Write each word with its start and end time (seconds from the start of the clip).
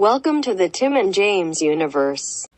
Welcome 0.00 0.40
to 0.44 0.54
the 0.54 0.70
Tim 0.70 0.96
and 0.96 1.12
James 1.12 1.60
universe. 1.60 2.48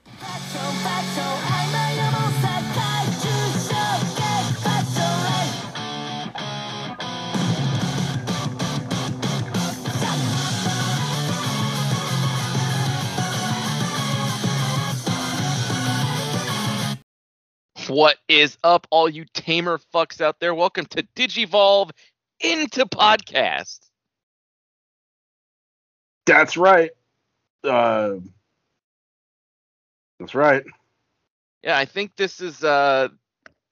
What 17.88 18.18
is 18.28 18.56
up, 18.62 18.86
all 18.92 19.08
you 19.08 19.24
tamer 19.34 19.80
fucks 19.92 20.20
out 20.20 20.38
there? 20.38 20.54
Welcome 20.54 20.86
to 20.86 21.02
Digivolve 21.16 21.90
into 22.38 22.86
podcast. 22.86 23.80
That's 26.24 26.56
right. 26.56 26.92
Uh, 27.64 28.16
that's 30.18 30.34
right. 30.34 30.64
Yeah, 31.62 31.78
I 31.78 31.84
think 31.84 32.16
this 32.16 32.40
is 32.40 32.64
uh, 32.64 33.08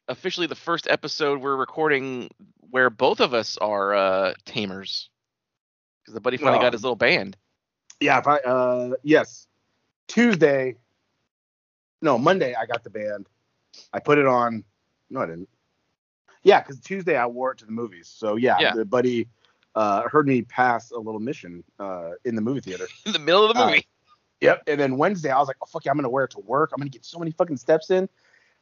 officially 0.08 0.46
the 0.46 0.54
first 0.54 0.86
episode 0.88 1.40
we're 1.40 1.56
recording 1.56 2.30
where 2.70 2.90
both 2.90 3.20
of 3.20 3.34
us 3.34 3.58
are 3.58 3.94
uh, 3.94 4.34
tamers. 4.44 5.10
Because 6.02 6.14
the 6.14 6.20
buddy 6.20 6.36
finally 6.36 6.58
Oh. 6.58 6.62
got 6.62 6.72
his 6.72 6.82
little 6.82 6.96
band. 6.96 7.36
Yeah. 8.00 8.18
If 8.18 8.26
I 8.26 8.36
uh 8.38 8.90
yes, 9.02 9.46
Tuesday. 10.08 10.76
No, 12.02 12.16
Monday 12.16 12.54
I 12.54 12.64
got 12.64 12.82
the 12.82 12.90
band. 12.90 13.26
I 13.92 13.98
put 14.00 14.16
it 14.18 14.26
on. 14.26 14.64
No, 15.10 15.20
I 15.20 15.26
didn't. 15.26 15.48
Yeah, 16.42 16.60
because 16.60 16.80
Tuesday 16.80 17.16
I 17.16 17.26
wore 17.26 17.52
it 17.52 17.58
to 17.58 17.66
the 17.66 17.72
movies. 17.72 18.08
So 18.08 18.36
yeah, 18.36 18.56
Yeah. 18.58 18.74
the 18.74 18.86
buddy 18.86 19.28
uh, 19.74 20.08
heard 20.08 20.26
me 20.26 20.42
pass 20.42 20.90
a 20.90 20.98
little 20.98 21.20
mission 21.20 21.62
uh, 21.78 22.10
in 22.24 22.34
the 22.34 22.42
movie 22.42 22.60
theater. 22.60 22.86
In 23.06 23.12
the 23.12 23.18
middle 23.18 23.44
of 23.44 23.54
the 23.54 23.62
Uh, 23.62 23.66
movie. 23.66 23.86
Yep. 24.40 24.62
And 24.66 24.80
then 24.80 24.96
Wednesday, 24.96 25.30
I 25.30 25.38
was 25.38 25.48
like, 25.48 25.58
oh, 25.62 25.66
fuck 25.66 25.84
yeah, 25.84 25.90
I'm 25.90 25.96
going 25.96 26.04
to 26.04 26.08
wear 26.10 26.24
it 26.24 26.30
to 26.32 26.40
work. 26.40 26.70
I'm 26.72 26.78
going 26.78 26.90
to 26.90 26.96
get 26.96 27.04
so 27.04 27.18
many 27.18 27.30
fucking 27.30 27.58
steps 27.58 27.90
in. 27.90 28.08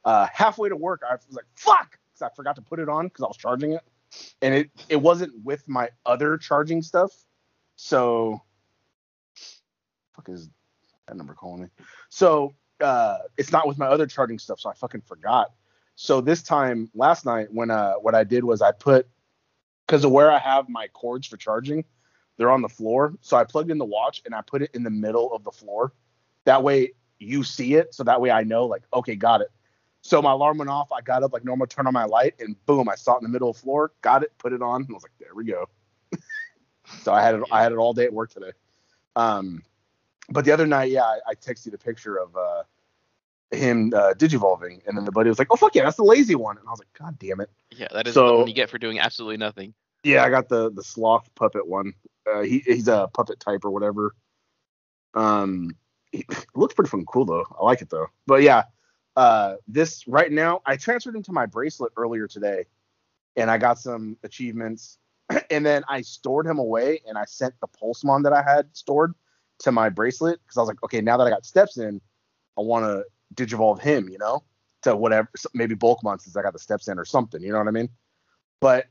Uh, 0.04 0.26
halfway 0.32 0.68
to 0.68 0.76
work, 0.76 1.02
I 1.08 1.14
was 1.14 1.24
like, 1.30 1.44
fuck, 1.54 1.98
because 2.12 2.22
I 2.22 2.34
forgot 2.34 2.56
to 2.56 2.62
put 2.62 2.78
it 2.80 2.88
on 2.88 3.06
because 3.06 3.22
I 3.24 3.26
was 3.28 3.36
charging 3.36 3.72
it. 3.72 3.82
And 4.42 4.54
it, 4.54 4.70
it 4.88 4.96
wasn't 4.96 5.32
with 5.44 5.68
my 5.68 5.90
other 6.04 6.36
charging 6.36 6.82
stuff. 6.82 7.12
So, 7.76 8.42
fuck 10.16 10.28
is 10.28 10.48
that 11.06 11.16
number 11.16 11.34
calling 11.34 11.62
me? 11.62 11.68
So, 12.08 12.54
uh, 12.80 13.18
it's 13.36 13.52
not 13.52 13.66
with 13.66 13.78
my 13.78 13.86
other 13.86 14.06
charging 14.06 14.38
stuff. 14.38 14.60
So 14.60 14.70
I 14.70 14.74
fucking 14.74 15.02
forgot. 15.02 15.52
So 15.96 16.20
this 16.20 16.42
time, 16.42 16.90
last 16.94 17.24
night, 17.24 17.48
when 17.52 17.70
uh, 17.70 17.94
what 17.94 18.14
I 18.14 18.22
did 18.24 18.44
was 18.44 18.62
I 18.62 18.70
put, 18.72 19.08
because 19.88 20.04
of 20.04 20.10
where 20.10 20.30
I 20.30 20.38
have 20.38 20.68
my 20.68 20.86
cords 20.88 21.26
for 21.26 21.38
charging, 21.38 21.82
they're 22.36 22.50
on 22.50 22.60
the 22.60 22.68
floor. 22.68 23.14
So 23.22 23.38
I 23.38 23.44
plugged 23.44 23.70
in 23.70 23.78
the 23.78 23.86
watch 23.86 24.22
and 24.26 24.34
I 24.34 24.42
put 24.42 24.60
it 24.60 24.70
in 24.74 24.82
the 24.82 24.90
middle 24.90 25.32
of 25.32 25.42
the 25.44 25.50
floor. 25.50 25.94
That 26.44 26.62
way 26.62 26.92
you 27.18 27.42
see 27.42 27.74
it. 27.74 27.94
So 27.94 28.04
that 28.04 28.20
way 28.20 28.30
I 28.30 28.44
know, 28.44 28.66
like, 28.66 28.82
okay, 28.92 29.16
got 29.16 29.40
it. 29.40 29.48
So 30.02 30.20
my 30.22 30.32
alarm 30.32 30.58
went 30.58 30.70
off. 30.70 30.92
I 30.92 31.00
got 31.00 31.22
up 31.22 31.32
like 31.32 31.44
normal, 31.44 31.66
turned 31.66 31.88
on 31.88 31.94
my 31.94 32.04
light, 32.04 32.34
and 32.38 32.54
boom, 32.66 32.88
I 32.88 32.94
saw 32.94 33.14
it 33.14 33.18
in 33.18 33.24
the 33.24 33.30
middle 33.30 33.50
of 33.50 33.56
the 33.56 33.62
floor. 33.62 33.92
Got 34.02 34.22
it, 34.22 34.32
put 34.38 34.52
it 34.52 34.62
on, 34.62 34.82
and 34.82 34.90
I 34.90 34.92
was 34.92 35.02
like, 35.02 35.12
there 35.18 35.34
we 35.34 35.44
go. 35.44 35.68
so 37.02 37.12
I 37.12 37.22
had 37.22 37.34
it. 37.34 37.42
I 37.50 37.62
had 37.62 37.72
it 37.72 37.78
all 37.78 37.92
day 37.92 38.04
at 38.04 38.12
work 38.12 38.30
today. 38.30 38.52
Um, 39.16 39.62
but 40.30 40.44
the 40.44 40.52
other 40.52 40.66
night, 40.66 40.92
yeah, 40.92 41.02
I, 41.02 41.18
I 41.28 41.34
texted 41.34 41.66
you 41.66 41.72
the 41.72 41.78
picture 41.78 42.16
of 42.16 42.36
uh, 42.36 42.62
him 43.50 43.92
uh, 43.94 44.14
digivolving, 44.14 44.86
and 44.86 44.96
then 44.96 45.04
the 45.04 45.12
buddy 45.12 45.28
was 45.28 45.38
like, 45.38 45.48
"Oh 45.50 45.56
fuck 45.56 45.74
yeah, 45.74 45.84
that's 45.84 45.96
the 45.96 46.04
lazy 46.04 46.34
one," 46.34 46.58
and 46.58 46.66
I 46.66 46.70
was 46.70 46.80
like, 46.80 46.92
"God 46.98 47.18
damn 47.18 47.40
it." 47.40 47.50
Yeah, 47.70 47.88
that 47.92 48.06
is 48.06 48.14
so- 48.14 48.26
the 48.26 48.36
one 48.38 48.48
you 48.48 48.54
get 48.54 48.70
for 48.70 48.78
doing 48.78 48.98
absolutely 48.98 49.36
nothing. 49.38 49.74
Yeah, 50.04 50.24
I 50.24 50.30
got 50.30 50.48
the 50.48 50.70
the 50.70 50.84
sloth 50.84 51.28
puppet 51.34 51.66
one. 51.66 51.92
Uh, 52.30 52.42
he 52.42 52.60
he's 52.60 52.88
a 52.88 53.08
puppet 53.12 53.40
type 53.40 53.64
or 53.64 53.70
whatever. 53.70 54.14
Um, 55.14 55.76
it 56.12 56.26
looks 56.54 56.74
pretty 56.74 56.90
fucking 56.90 57.06
cool 57.06 57.24
though. 57.24 57.46
I 57.58 57.64
like 57.64 57.82
it 57.82 57.90
though. 57.90 58.06
But 58.26 58.42
yeah, 58.42 58.64
uh, 59.16 59.56
this 59.66 60.06
right 60.06 60.30
now 60.30 60.60
I 60.66 60.76
transferred 60.76 61.16
into 61.16 61.32
my 61.32 61.46
bracelet 61.46 61.92
earlier 61.96 62.28
today, 62.28 62.66
and 63.36 63.50
I 63.50 63.58
got 63.58 63.78
some 63.78 64.16
achievements, 64.22 64.98
and 65.50 65.64
then 65.64 65.82
I 65.88 66.02
stored 66.02 66.46
him 66.46 66.58
away, 66.58 67.00
and 67.06 67.18
I 67.18 67.24
sent 67.24 67.54
the 67.60 67.68
Pulsemon 67.68 68.22
that 68.24 68.32
I 68.32 68.42
had 68.42 68.68
stored 68.76 69.14
to 69.60 69.72
my 69.72 69.88
bracelet 69.88 70.40
because 70.44 70.56
I 70.56 70.60
was 70.60 70.68
like, 70.68 70.82
okay, 70.84 71.00
now 71.00 71.16
that 71.16 71.26
I 71.26 71.30
got 71.30 71.44
steps 71.44 71.78
in, 71.78 72.00
I 72.56 72.60
want 72.60 72.84
to 72.84 73.04
digivolve 73.34 73.80
him, 73.80 74.08
you 74.08 74.18
know, 74.18 74.44
to 74.82 74.96
whatever, 74.96 75.28
maybe 75.54 75.74
Bulkmon 75.74 76.20
since 76.20 76.36
I 76.36 76.42
got 76.42 76.52
the 76.52 76.58
steps 76.58 76.88
in 76.88 76.98
or 76.98 77.04
something, 77.04 77.42
you 77.42 77.52
know 77.52 77.58
what 77.58 77.68
I 77.68 77.72
mean? 77.72 77.88
But 78.60 78.86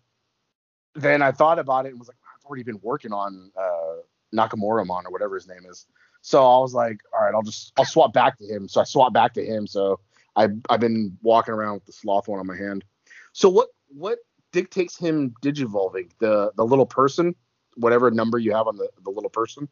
then 0.96 1.22
I 1.22 1.32
thought 1.32 1.60
about 1.60 1.86
it 1.86 1.90
and 1.90 2.00
was 2.00 2.08
like, 2.08 2.18
I've 2.36 2.46
already 2.46 2.64
been 2.64 2.80
working 2.82 3.14
on 3.14 3.52
uh, 3.56 4.02
Namakemon 4.34 5.06
or 5.06 5.12
whatever 5.12 5.36
his 5.36 5.48
name 5.48 5.66
is. 5.70 5.86
So 6.22 6.40
I 6.40 6.60
was 6.60 6.74
like, 6.74 7.00
all 7.14 7.24
right, 7.24 7.34
I'll 7.34 7.44
just 7.44 7.72
I'll 7.78 7.86
swap 7.86 8.14
back 8.14 8.38
to 8.40 8.46
him. 8.46 8.68
So 8.68 8.82
I 8.82 8.84
swap 8.84 9.14
back 9.14 9.34
to 9.34 9.46
him. 9.46 9.68
So 9.68 10.00
I 10.36 10.50
I've 10.70 10.80
been 10.80 11.18
walking 11.22 11.54
around 11.54 11.76
with 11.76 11.86
the 11.86 11.94
sloth 11.94 12.28
one 12.28 12.40
on 12.40 12.48
my 12.48 12.58
hand. 12.58 12.84
So 13.34 13.50
what 13.50 13.70
what 13.88 14.20
dictates 14.52 14.98
him 14.98 15.34
digivolving? 15.42 16.10
The 16.20 16.52
the 16.58 16.66
little 16.66 16.86
person, 16.86 17.36
whatever 17.76 18.12
number 18.12 18.40
you 18.40 18.54
have 18.54 18.68
on 18.68 18.78
the, 18.78 18.90
the 19.04 19.12
little 19.12 19.30
person? 19.30 19.70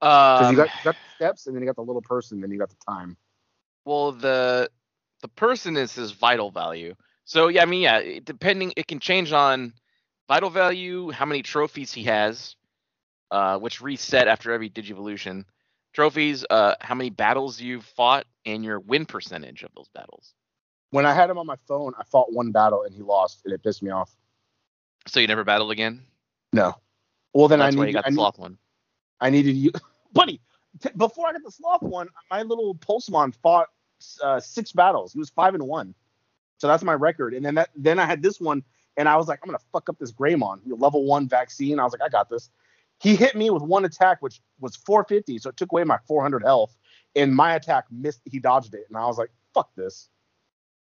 Because 0.00 0.46
Um, 0.46 0.50
you 0.50 0.56
got 0.56 0.68
you 0.74 0.80
got 0.84 0.96
the 0.96 1.10
steps 1.16 1.46
and 1.46 1.56
then 1.56 1.62
you 1.62 1.66
got 1.66 1.76
the 1.76 1.82
little 1.82 2.02
person, 2.02 2.40
then 2.40 2.50
you 2.50 2.58
got 2.58 2.70
the 2.70 2.76
time. 2.86 3.16
Well, 3.84 4.12
the 4.12 4.70
the 5.22 5.28
person 5.28 5.76
is 5.76 5.94
his 5.94 6.12
vital 6.12 6.50
value. 6.50 6.94
So 7.24 7.48
yeah, 7.48 7.62
I 7.62 7.66
mean, 7.66 7.82
yeah, 7.82 7.98
it- 7.98 8.24
depending, 8.24 8.72
it 8.76 8.86
can 8.86 9.00
change 9.00 9.32
on 9.32 9.72
vital 10.28 10.50
value, 10.50 11.10
how 11.10 11.24
many 11.26 11.42
trophies 11.42 11.92
he 11.92 12.04
has, 12.04 12.56
uh, 13.30 13.58
which 13.58 13.80
reset 13.80 14.28
after 14.28 14.52
every 14.52 14.70
Digivolution. 14.70 15.44
Trophies, 15.92 16.44
uh, 16.50 16.74
how 16.80 16.94
many 16.94 17.10
battles 17.10 17.60
you've 17.60 17.84
fought, 17.84 18.26
and 18.46 18.64
your 18.64 18.80
win 18.80 19.06
percentage 19.06 19.62
of 19.62 19.70
those 19.76 19.88
battles. 19.94 20.34
When 20.90 21.06
I 21.06 21.12
had 21.14 21.30
him 21.30 21.38
on 21.38 21.46
my 21.46 21.56
phone, 21.66 21.92
I 21.98 22.04
fought 22.04 22.32
one 22.32 22.52
battle 22.52 22.82
and 22.84 22.94
he 22.94 23.02
lost, 23.02 23.42
and 23.44 23.54
it 23.54 23.62
pissed 23.62 23.82
me 23.82 23.90
off. 23.90 24.14
So 25.06 25.20
you 25.20 25.26
never 25.26 25.44
battled 25.44 25.70
again. 25.72 26.02
No. 26.52 26.74
Well, 27.32 27.48
then 27.48 27.60
That's 27.60 27.76
I 27.76 27.78
why 27.78 27.84
need 27.84 27.88
you 27.88 27.94
got 27.94 28.06
I 28.06 28.10
the 28.10 28.14
need, 28.14 28.16
sloth 28.16 28.38
one. 28.38 28.58
I 29.20 29.30
needed 29.30 29.56
you, 29.56 29.72
buddy. 30.12 30.40
T- 30.80 30.90
before 30.96 31.28
I 31.28 31.32
got 31.32 31.42
the 31.44 31.50
sloth 31.50 31.82
one, 31.82 32.08
my 32.30 32.42
little 32.42 32.74
Pulsemon 32.74 33.34
fought 33.42 33.68
uh, 34.22 34.40
six 34.40 34.72
battles. 34.72 35.12
He 35.12 35.18
was 35.18 35.30
five 35.30 35.54
and 35.54 35.62
one, 35.64 35.94
so 36.58 36.66
that's 36.68 36.82
my 36.82 36.94
record. 36.94 37.34
And 37.34 37.44
then 37.44 37.54
that, 37.56 37.70
then 37.76 37.98
I 37.98 38.06
had 38.06 38.22
this 38.22 38.40
one, 38.40 38.62
and 38.96 39.08
I 39.08 39.16
was 39.16 39.28
like, 39.28 39.40
I'm 39.42 39.48
gonna 39.48 39.58
fuck 39.72 39.88
up 39.88 39.98
this 39.98 40.12
Greymon, 40.12 40.60
level 40.66 41.04
one 41.04 41.28
vaccine. 41.28 41.78
I 41.78 41.84
was 41.84 41.92
like, 41.92 42.02
I 42.02 42.08
got 42.08 42.28
this. 42.28 42.50
He 43.00 43.16
hit 43.16 43.34
me 43.34 43.50
with 43.50 43.62
one 43.62 43.84
attack, 43.84 44.22
which 44.22 44.40
was 44.60 44.76
450, 44.76 45.38
so 45.38 45.50
it 45.50 45.56
took 45.56 45.72
away 45.72 45.84
my 45.84 45.98
400 46.06 46.42
health. 46.42 46.76
And 47.16 47.34
my 47.34 47.54
attack 47.54 47.84
missed. 47.90 48.20
He 48.24 48.38
dodged 48.38 48.74
it, 48.74 48.84
and 48.88 48.96
I 48.96 49.06
was 49.06 49.18
like, 49.18 49.30
fuck 49.52 49.70
this, 49.76 50.08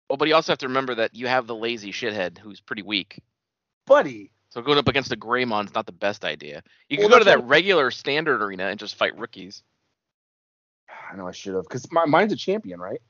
Well, 0.09 0.17
but 0.17 0.29
you 0.29 0.35
also 0.35 0.53
have 0.53 0.59
to 0.59 0.69
remember 0.69 0.95
that 0.97 1.15
you 1.15 1.27
have 1.27 1.47
the 1.47 1.55
lazy 1.57 1.93
shithead 1.93 2.39
who's 2.39 2.61
pretty 2.61 2.83
weak. 2.83 3.21
buddy. 3.87 4.31
So 4.51 4.63
going 4.63 4.79
up 4.79 4.87
against 4.87 5.11
a 5.11 5.17
Greymon's 5.17 5.75
not 5.75 5.87
the 5.87 5.93
best 5.93 6.25
idea. 6.25 6.63
You 6.89 6.99
Well, 6.99 7.09
can 7.09 7.15
go 7.15 7.19
to 7.19 7.25
that 7.25 7.45
regular 7.45 7.91
standard 7.91 8.41
arena 8.41 8.67
and 8.69 8.79
just 8.79 8.95
fight 8.95 9.19
rookies. 9.19 9.65
I 11.11 11.17
know 11.17 11.29
I 11.29 11.33
should 11.33 11.55
have, 11.55 11.65
because 11.65 11.91
my, 11.93 12.05
mine's 12.07 12.33
a 12.33 12.37
champion, 12.37 12.81
right? 12.81 13.01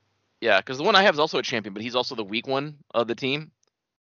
Yeah, 0.41 0.59
because 0.59 0.77
the 0.77 0.83
one 0.83 0.95
I 0.95 1.03
have 1.03 1.15
is 1.15 1.19
also 1.19 1.37
a 1.37 1.43
champion, 1.43 1.73
but 1.73 1.81
he's 1.81 1.95
also 1.95 2.15
the 2.15 2.23
weak 2.23 2.47
one 2.47 2.77
of 2.93 3.07
the 3.07 3.15
team, 3.15 3.51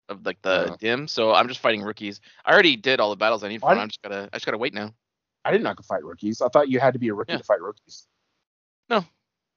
of 0.09 0.27
like 0.27 0.43
the 0.43 0.77
dim. 0.81 1.09
So 1.09 1.33
I'm 1.33 1.49
just 1.49 1.61
fighting 1.61 1.83
rookies. 1.83 2.21
I 2.45 2.53
already 2.53 2.77
did 2.77 3.01
all 3.01 3.11
the 3.11 3.17
battles 3.17 3.45
I 3.45 3.49
need 3.49 3.61
for 3.61 3.73
him. 3.73 3.79
I'm 3.79 3.89
just 3.89 4.03
gotta, 4.03 4.29
I 4.33 4.37
just 4.37 4.45
gotta 4.47 4.59
wait 4.59 4.75
now. 4.75 4.93
I 5.45 5.51
didn't 5.51 5.65
know 5.65 5.71
I 5.71 5.75
could 5.75 5.87
fight 5.87 6.05
rookies. 6.05 6.41
I 6.43 6.49
thought 6.49 6.69
you 6.69 6.81
had 6.81 6.95
to 6.95 6.99
be 6.99 7.09
a 7.09 7.15
rookie 7.15 7.33
Yeah. 7.33 7.39
to 7.39 7.45
fight 7.45 7.61
rookies. 7.61 8.07
No. 8.91 9.05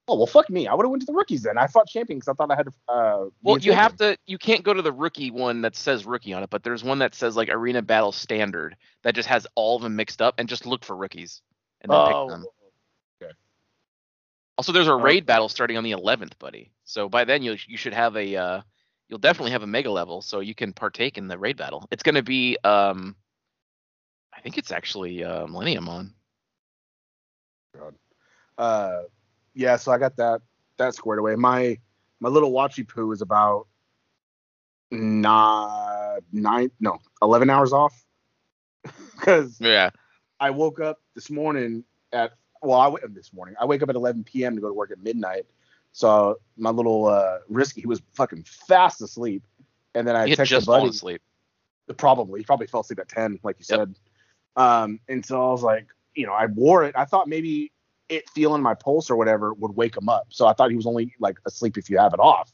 Oh 0.09 0.15
well, 0.15 0.27
fuck 0.27 0.49
me. 0.49 0.67
I 0.67 0.73
would 0.73 0.85
have 0.85 0.91
went 0.91 1.01
to 1.01 1.05
the 1.05 1.13
rookies 1.13 1.43
then. 1.43 1.57
I 1.57 1.67
fought 1.67 1.87
champion 1.87 2.19
because 2.19 2.29
I 2.29 2.33
thought 2.33 2.49
I 2.49 2.55
had 2.55 2.67
to. 2.67 2.71
Uh, 2.87 3.25
Well, 3.43 3.57
you 3.57 3.73
have 3.73 3.97
to, 3.97 4.17
you 4.25 4.37
can't 4.37 4.63
go 4.63 4.73
to 4.73 4.81
the 4.81 4.91
rookie 4.91 5.31
one 5.31 5.61
that 5.63 5.75
says 5.75 6.05
rookie 6.05 6.33
on 6.33 6.43
it, 6.43 6.49
but 6.49 6.63
there's 6.63 6.81
one 6.81 6.99
that 6.99 7.13
says 7.13 7.35
like 7.35 7.49
arena 7.49 7.81
battle 7.81 8.13
standard 8.13 8.77
that 9.03 9.15
just 9.15 9.27
has 9.27 9.45
all 9.55 9.75
of 9.75 9.81
them 9.81 9.97
mixed 9.97 10.21
up 10.21 10.35
and 10.37 10.47
just 10.47 10.65
look 10.65 10.85
for 10.85 10.95
rookies 10.95 11.41
and 11.81 11.91
then 11.91 11.99
Oh, 11.99 12.07
pick 12.07 12.33
them. 12.33 12.45
Also, 14.57 14.71
there's 14.71 14.87
a 14.87 14.95
raid 14.95 15.25
battle 15.25 15.49
starting 15.49 15.77
on 15.77 15.83
the 15.83 15.91
11th, 15.91 16.37
buddy. 16.39 16.71
So 16.83 17.09
by 17.09 17.25
then 17.25 17.43
you 17.43 17.57
you 17.67 17.77
should 17.77 17.93
have 17.93 18.15
a 18.15 18.35
uh, 18.35 18.61
you'll 19.07 19.19
definitely 19.19 19.51
have 19.51 19.63
a 19.63 19.67
mega 19.67 19.91
level, 19.91 20.21
so 20.21 20.39
you 20.39 20.55
can 20.55 20.73
partake 20.73 21.17
in 21.17 21.27
the 21.27 21.37
raid 21.37 21.57
battle. 21.57 21.87
It's 21.91 22.03
gonna 22.03 22.23
be 22.23 22.57
um, 22.63 23.15
I 24.33 24.41
think 24.41 24.57
it's 24.57 24.71
actually 24.71 25.23
uh, 25.23 25.45
Millenniummon. 25.47 26.11
uh, 28.57 29.03
yeah. 29.53 29.75
So 29.77 29.91
I 29.91 29.97
got 29.97 30.15
that 30.17 30.41
that 30.77 30.95
squared 30.95 31.19
away. 31.19 31.35
My 31.35 31.77
my 32.19 32.29
little 32.29 32.51
watchy 32.51 32.87
poo 32.87 33.11
is 33.11 33.21
about 33.21 33.67
nine 34.91 36.19
nine 36.31 36.71
no 36.79 36.99
eleven 37.21 37.49
hours 37.49 37.73
off 37.73 38.05
because 39.15 39.61
Yeah. 39.61 39.91
I 40.39 40.51
woke 40.51 40.79
up 40.79 40.99
this 41.15 41.29
morning 41.29 41.83
at 42.13 42.33
well, 42.61 42.79
I 42.79 42.87
wake 42.87 43.03
this 43.13 43.33
morning. 43.33 43.55
I 43.59 43.65
wake 43.65 43.81
up 43.81 43.89
at 43.89 43.95
11 43.95 44.23
p.m. 44.23 44.55
to 44.55 44.61
go 44.61 44.67
to 44.67 44.73
work 44.73 44.91
at 44.91 44.99
midnight. 45.01 45.45
So 45.91 46.37
my 46.57 46.69
little 46.69 47.07
uh, 47.07 47.39
risky, 47.47 47.81
he 47.81 47.87
was 47.87 48.01
fucking 48.13 48.43
fast 48.43 49.01
asleep, 49.01 49.43
and 49.95 50.07
then 50.07 50.15
I 50.15 50.27
He 50.27 50.35
texted 50.35 50.47
just 50.47 50.67
buddy. 50.67 50.89
asleep. 50.89 51.21
Probably, 51.97 52.41
he 52.41 52.43
probably 52.45 52.67
fell 52.67 52.81
asleep 52.81 52.99
at 52.99 53.07
10, 53.07 53.39
like 53.43 53.57
you 53.59 53.65
Yep. 53.69 53.79
said. 53.79 53.95
Um, 54.55 54.99
and 55.07 55.25
so 55.25 55.47
I 55.47 55.51
was 55.51 55.63
like, 55.63 55.87
you 56.15 56.25
know, 56.25 56.33
I 56.33 56.47
wore 56.47 56.83
it. 56.83 56.95
I 56.97 57.05
thought 57.05 57.27
maybe 57.29 57.71
it 58.09 58.29
feeling 58.29 58.61
my 58.61 58.73
pulse 58.73 59.09
or 59.09 59.15
whatever 59.15 59.53
would 59.53 59.75
wake 59.75 59.95
him 59.95 60.09
up. 60.09 60.27
So 60.29 60.47
I 60.47 60.53
thought 60.53 60.69
he 60.69 60.75
was 60.75 60.85
only 60.85 61.13
like 61.19 61.37
asleep 61.45 61.77
if 61.77 61.89
you 61.89 61.97
have 61.97 62.13
it 62.13 62.19
off. 62.19 62.51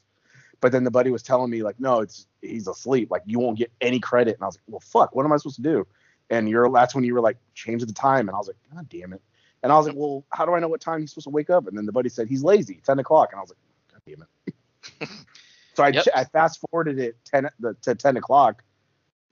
But 0.62 0.72
then 0.72 0.84
the 0.84 0.92
buddy 0.92 1.12
was 1.12 1.24
telling 1.24 1.50
me 1.50 1.64
like, 1.64 1.80
no, 1.80 2.00
it's 2.00 2.28
he's 2.42 2.68
asleep. 2.68 3.12
Like 3.12 3.24
you 3.26 3.40
won't 3.40 3.58
get 3.58 3.72
any 3.82 4.00
credit. 4.00 4.36
And 4.36 4.44
I 4.44 4.46
was 4.48 4.56
like, 4.56 4.64
well, 4.68 4.80
fuck, 4.80 5.16
what 5.16 5.26
am 5.26 5.34
I 5.34 5.38
supposed 5.38 5.58
to 5.58 5.62
do? 5.62 5.86
And 6.30 6.48
you're 6.50 6.70
that's 6.72 6.96
when 6.96 7.04
you 7.04 7.14
were 7.14 7.22
like, 7.22 7.38
change 7.54 7.84
the 7.86 7.92
time. 7.94 8.28
And 8.30 8.36
I 8.36 8.38
was 8.38 8.48
like, 8.48 8.58
god 8.74 8.88
damn 8.90 9.14
it. 9.14 9.22
And 9.64 9.72
I 9.72 9.78
was 9.78 9.88
like, 9.88 9.96
well, 9.96 10.26
how 10.30 10.46
do 10.46 10.54
I 10.54 10.60
know 10.60 10.68
what 10.68 10.82
time 10.82 11.00
he's 11.00 11.12
supposed 11.12 11.24
to 11.26 11.30
wake 11.30 11.50
up? 11.50 11.68
And 11.68 11.78
then 11.78 11.86
the 11.86 11.94
buddy 11.94 12.10
said 12.10 12.28
he's 12.28 12.44
lazy, 12.44 12.82
ten 12.86 13.00
o'clock. 13.00 13.30
And 13.32 13.40
I 13.40 13.42
was 13.42 13.50
like, 13.50 13.58
god 13.92 14.02
damn 14.06 14.28
it. 15.02 15.10
so 15.74 15.84
I 15.84 15.88
Yep. 15.90 16.06
I 16.14 16.24
fast 16.26 16.60
forwarded 16.70 17.00
it 17.00 17.16
ten 17.24 17.50
the, 17.60 17.74
to 17.84 17.96
ten 17.96 18.18
o'clock 18.18 18.64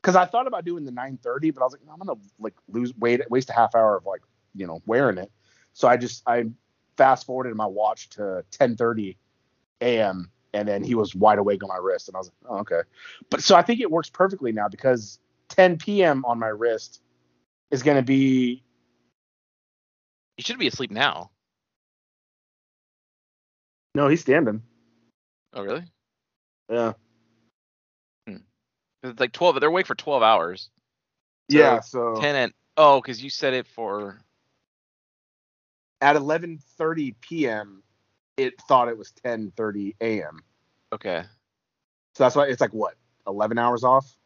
because 0.01 0.15
I 0.15 0.25
thought 0.25 0.47
about 0.47 0.63
doing 0.65 0.85
the 0.85 0.91
nine 0.91 1.19
thirty, 1.21 1.51
but 1.51 1.61
I 1.61 1.65
was 1.65 1.73
like, 1.73 1.85
no, 1.85 1.91
I'm 1.91 1.99
gonna 1.99 2.19
like 2.39 2.55
lose 2.69 2.93
wait 2.97 3.29
waste 3.29 3.49
a 3.49 3.53
half 3.53 3.75
hour 3.75 3.97
of 3.97 4.05
like 4.05 4.21
you 4.55 4.65
know 4.65 4.81
wearing 4.85 5.17
it. 5.17 5.31
So 5.73 5.87
I 5.87 5.97
just 5.97 6.23
I 6.25 6.45
fast 6.97 7.25
forwarded 7.25 7.55
my 7.55 7.65
watch 7.65 8.09
to 8.11 8.45
10:30 8.51 9.17
a.m. 9.81 10.31
and 10.53 10.67
then 10.67 10.83
he 10.83 10.95
was 10.95 11.13
wide 11.13 11.39
awake 11.39 11.61
on 11.63 11.69
my 11.69 11.77
wrist, 11.77 12.07
and 12.07 12.15
I 12.15 12.19
was 12.19 12.27
like, 12.27 12.51
oh, 12.51 12.57
okay. 12.59 12.81
But 13.29 13.43
so 13.43 13.55
I 13.55 13.63
think 13.63 13.81
it 13.81 13.91
works 13.91 14.09
perfectly 14.09 14.51
now 14.51 14.69
because 14.69 15.19
10 15.49 15.77
p.m. 15.77 16.23
on 16.25 16.39
my 16.39 16.47
wrist 16.47 17.01
is 17.69 17.83
gonna 17.83 18.01
be 18.03 18.63
You 20.41 20.43
should 20.43 20.57
be 20.57 20.65
asleep 20.65 20.89
now. 20.89 21.29
no, 23.93 24.07
he's 24.07 24.21
standing. 24.21 24.63
Oh, 25.53 25.61
really? 25.61 25.83
Yeah. 26.67 26.93
'Cause 28.25 28.39
It's 29.03 29.19
like 29.19 29.33
12. 29.33 29.59
They're 29.59 29.69
awake 29.69 29.85
for 29.85 29.93
12 29.93 30.23
hours. 30.23 30.71
So, 31.51 31.57
yeah. 31.59 31.79
So 31.81 32.15
10 32.19 32.35
and 32.35 32.53
oh, 32.75 32.99
because 32.99 33.23
you 33.23 33.29
said 33.29 33.53
it 33.53 33.67
for 33.67 34.19
at 36.01 36.15
11:30 36.15 37.13
p.m. 37.21 37.83
it 38.35 38.59
thought 38.61 38.87
it 38.87 38.97
was 38.97 39.11
10:30 39.23 39.95
a.m. 40.01 40.43
okay. 40.91 41.23
So 42.15 42.23
that's 42.23 42.35
why 42.35 42.47
it's 42.47 42.61
like 42.61 42.73
what 42.73 42.95
11 43.27 43.59
hours 43.59 43.83
off. 43.83 44.17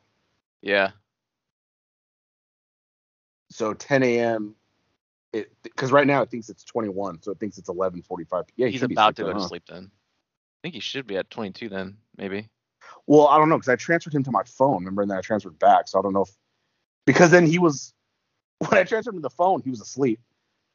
Yeah. 0.61 0.91
So 3.49 3.73
10 3.73 4.01
a.m. 4.03 4.55
It 5.35 5.51
because 5.63 5.91
right 5.91 6.07
now 6.07 6.21
it 6.21 6.29
thinks 6.29 6.47
it's 6.47 6.63
21, 6.63 7.21
so 7.21 7.31
it 7.31 7.39
thinks 7.39 7.57
it's 7.57 7.69
11:45. 7.69 8.45
Yeah, 8.55 8.67
he 8.67 8.71
He's 8.71 8.83
about 8.83 9.17
to 9.17 9.23
go 9.23 9.27
then, 9.27 9.37
to 9.37 9.43
sleep 9.43 9.63
then. 9.67 9.91
I 9.91 10.57
think 10.61 10.75
he 10.75 10.79
should 10.79 11.05
be 11.05 11.17
at 11.17 11.29
22 11.29 11.67
then, 11.67 11.97
maybe. 12.17 12.47
Well, 13.05 13.27
I 13.27 13.37
don't 13.37 13.49
know 13.49 13.57
because 13.57 13.67
I 13.67 13.75
transferred 13.75 14.13
him 14.13 14.23
to 14.23 14.31
my 14.31 14.43
phone. 14.45 14.77
Remember, 14.77 15.01
and 15.01 15.11
then 15.11 15.17
I 15.17 15.21
transferred 15.21 15.59
back, 15.59 15.89
so 15.89 15.99
I 15.99 16.01
don't 16.01 16.13
know 16.13 16.21
if 16.21 16.31
because 17.05 17.31
then 17.31 17.45
he 17.45 17.59
was 17.59 17.93
when 18.59 18.79
I 18.79 18.85
transferred 18.85 19.13
him 19.13 19.19
to 19.19 19.23
the 19.23 19.29
phone, 19.29 19.61
he 19.61 19.69
was 19.69 19.81
asleep 19.81 20.21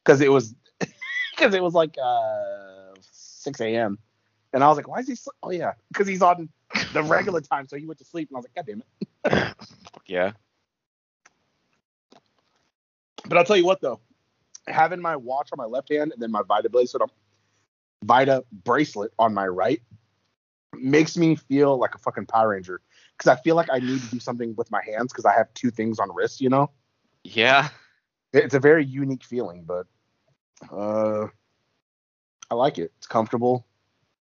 because 0.05 0.21
it 0.21 0.31
was 0.31 0.53
because 1.35 1.55
it 1.55 1.63
was 1.63 1.73
like 1.73 1.97
uh 2.01 2.93
6 3.11 3.61
a.m. 3.61 3.97
and 4.53 4.63
I 4.63 4.67
was 4.67 4.77
like, 4.77 4.87
why 4.87 4.99
is 4.99 5.07
he? 5.07 5.15
Sl-? 5.15 5.31
Oh 5.41 5.49
yeah, 5.49 5.73
because 5.91 6.07
he's 6.07 6.21
on 6.21 6.49
the 6.93 7.01
regular 7.01 7.41
time, 7.41 7.67
so 7.67 7.77
he 7.77 7.87
went 7.87 7.97
to 7.97 8.05
sleep, 8.05 8.29
and 8.29 8.37
I 8.37 8.39
was 8.39 8.45
like, 8.45 8.55
God 8.55 8.67
damn 8.67 8.83
it. 9.49 9.55
Yeah. 10.05 10.33
But 13.25 13.39
I'll 13.39 13.45
tell 13.45 13.57
you 13.57 13.65
what 13.65 13.81
though, 13.81 13.99
having 14.71 15.01
my 15.01 15.15
watch 15.15 15.49
on 15.51 15.57
my 15.57 15.65
left 15.65 15.89
hand 15.89 16.11
and 16.11 16.21
then 16.21 16.31
my 16.31 16.41
Vital 16.47 16.69
Bracelet 16.69 17.01
on 17.01 17.09
Vital 18.03 18.45
Bracelet 18.51 19.11
on 19.19 19.33
my 19.33 19.47
right 19.47 19.81
makes 20.73 21.17
me 21.17 21.35
feel 21.35 21.77
like 21.77 21.95
a 21.95 21.97
fucking 21.97 22.25
Power 22.25 22.49
Ranger 22.49 22.81
because 23.17 23.27
I 23.27 23.41
feel 23.41 23.55
like 23.55 23.69
I 23.71 23.79
need 23.79 24.01
to 24.01 24.07
do 24.07 24.19
something 24.19 24.55
with 24.55 24.71
my 24.71 24.81
hands 24.83 25.11
because 25.11 25.25
I 25.25 25.33
have 25.33 25.53
two 25.53 25.69
things 25.69 25.99
on 25.99 26.13
wrist, 26.13 26.41
you 26.41 26.49
know. 26.49 26.71
Yeah. 27.23 27.69
It's 28.33 28.55
a 28.55 28.59
very 28.59 28.85
unique 28.85 29.23
feeling, 29.23 29.63
but 29.65 29.85
uh, 30.71 31.27
I 32.49 32.55
like 32.55 32.77
it. 32.77 32.91
It's 32.97 33.07
comfortable. 33.07 33.65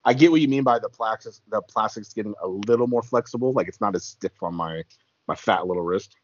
I 0.03 0.13
get 0.13 0.31
what 0.31 0.39
you 0.39 0.47
mean 0.47 0.63
by 0.63 0.77
the 0.79 0.89
plastic. 0.89 1.33
The 1.49 1.61
plastic's 1.61 2.13
getting 2.13 2.35
a 2.41 2.47
little 2.47 2.87
more 2.87 3.01
flexible, 3.01 3.53
like 3.53 3.67
it's 3.67 3.81
not 3.81 3.95
as 3.95 4.05
stiff 4.05 4.31
on 4.41 4.53
my 4.53 4.83
my 5.27 5.33
fat 5.33 5.65
little 5.65 5.83
wrist. 5.83 6.15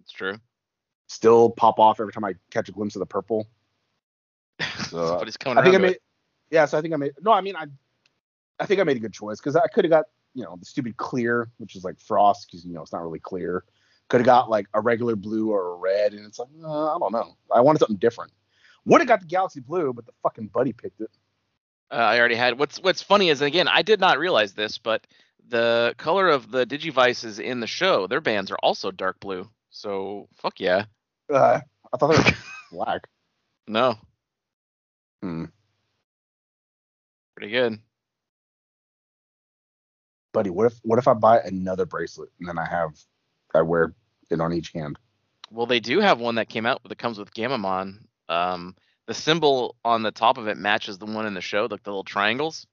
It's 0.00 0.12
true. 0.12 0.38
Still 1.06 1.50
pop 1.50 1.78
off 1.78 2.00
every 2.00 2.12
time 2.12 2.24
I 2.24 2.34
catch 2.50 2.68
a 2.68 2.72
glimpse 2.72 2.96
of 2.96 3.00
the 3.00 3.06
purple. 3.06 3.48
So, 4.88 5.20
he's 5.24 5.36
coming 5.36 5.58
I 5.58 5.62
think 5.62 5.74
I 5.74 5.78
made. 5.78 5.92
it. 5.92 6.02
Yeah, 6.50 6.66
so 6.66 6.78
I 6.78 6.80
think 6.80 6.94
I 6.94 6.96
made. 6.96 7.12
No, 7.20 7.32
I 7.32 7.40
mean 7.40 7.56
I. 7.56 7.66
I 8.60 8.66
think 8.66 8.80
I 8.80 8.84
made 8.84 8.96
a 8.96 9.00
good 9.00 9.12
choice 9.12 9.40
because 9.40 9.56
I 9.56 9.66
could 9.66 9.84
have 9.84 9.90
got 9.90 10.04
you 10.34 10.44
know 10.44 10.56
the 10.56 10.64
stupid 10.64 10.96
clear, 10.96 11.50
which 11.58 11.74
is 11.74 11.82
like 11.82 11.98
frost, 11.98 12.46
because 12.46 12.64
you 12.64 12.74
know 12.74 12.82
it's 12.82 12.92
not 12.92 13.02
really 13.02 13.18
clear. 13.18 13.64
Could 14.08 14.20
have 14.20 14.26
got 14.26 14.50
like 14.50 14.66
a 14.74 14.80
regular 14.80 15.16
blue 15.16 15.50
or 15.50 15.72
a 15.72 15.76
red, 15.76 16.12
and 16.12 16.24
it's 16.26 16.38
like 16.38 16.48
uh, 16.62 16.94
I 16.94 16.98
don't 16.98 17.12
know. 17.12 17.36
I 17.52 17.60
wanted 17.60 17.80
something 17.80 17.96
different. 17.96 18.32
Would 18.84 19.00
have 19.00 19.08
got 19.08 19.20
the 19.20 19.26
galaxy 19.26 19.60
blue, 19.60 19.92
but 19.92 20.06
the 20.06 20.12
fucking 20.22 20.48
buddy 20.48 20.72
picked 20.72 21.00
it. 21.00 21.10
Uh, 21.90 21.96
I 21.96 22.18
already 22.18 22.34
had. 22.34 22.58
What's 22.58 22.78
What's 22.78 23.02
funny 23.02 23.30
is 23.30 23.40
again, 23.40 23.68
I 23.68 23.82
did 23.82 24.00
not 24.00 24.18
realize 24.18 24.52
this, 24.52 24.78
but 24.78 25.06
the 25.48 25.94
color 25.98 26.28
of 26.28 26.50
the 26.50 26.66
Digivices 26.66 27.40
in 27.40 27.60
the 27.60 27.66
show, 27.66 28.06
their 28.06 28.20
bands 28.20 28.50
are 28.50 28.58
also 28.62 28.90
dark 28.90 29.20
blue. 29.20 29.48
So 29.70 30.28
fuck 30.34 30.60
yeah. 30.60 30.84
Uh, 31.32 31.60
I 31.92 31.96
thought 31.96 32.08
they 32.12 32.18
were 32.18 32.36
black. 32.72 33.08
No, 33.66 33.96
Hmm. 35.22 35.46
pretty 37.36 37.50
good. 37.52 37.78
Buddy, 40.32 40.50
what 40.50 40.66
if 40.66 40.74
what 40.82 40.98
if 40.98 41.08
I 41.08 41.14
buy 41.14 41.40
another 41.40 41.86
bracelet 41.86 42.30
and 42.40 42.48
then 42.48 42.58
I 42.58 42.66
have 42.68 42.98
I 43.54 43.62
wear 43.62 43.94
it 44.30 44.40
on 44.40 44.52
each 44.52 44.72
hand? 44.72 44.98
Well, 45.50 45.66
they 45.66 45.80
do 45.80 46.00
have 46.00 46.18
one 46.20 46.34
that 46.34 46.48
came 46.48 46.66
out 46.66 46.82
that 46.88 46.98
comes 46.98 47.18
with 47.18 47.32
Gammamon. 47.32 48.06
Um, 48.28 48.74
the 49.06 49.14
symbol 49.14 49.76
on 49.84 50.02
the 50.02 50.10
top 50.10 50.36
of 50.38 50.48
it 50.48 50.56
matches 50.58 50.98
the 50.98 51.06
one 51.06 51.26
in 51.26 51.34
the 51.34 51.40
show, 51.40 51.68
like 51.70 51.82
the 51.84 51.90
little 51.90 52.04
triangles, 52.04 52.66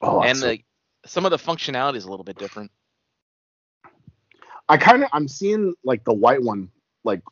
Oh, 0.00 0.22
and 0.22 0.38
so- 0.38 0.46
the 0.48 0.64
some 1.06 1.24
of 1.26 1.30
the 1.30 1.36
functionality 1.38 1.96
is 1.96 2.04
a 2.04 2.10
little 2.10 2.24
bit 2.24 2.38
different. 2.38 2.70
I 4.68 4.76
kind 4.78 5.02
of 5.02 5.10
I'm 5.12 5.28
seeing 5.28 5.74
like 5.84 6.04
the 6.04 6.14
white 6.14 6.42
one 6.42 6.70
like 7.04 7.22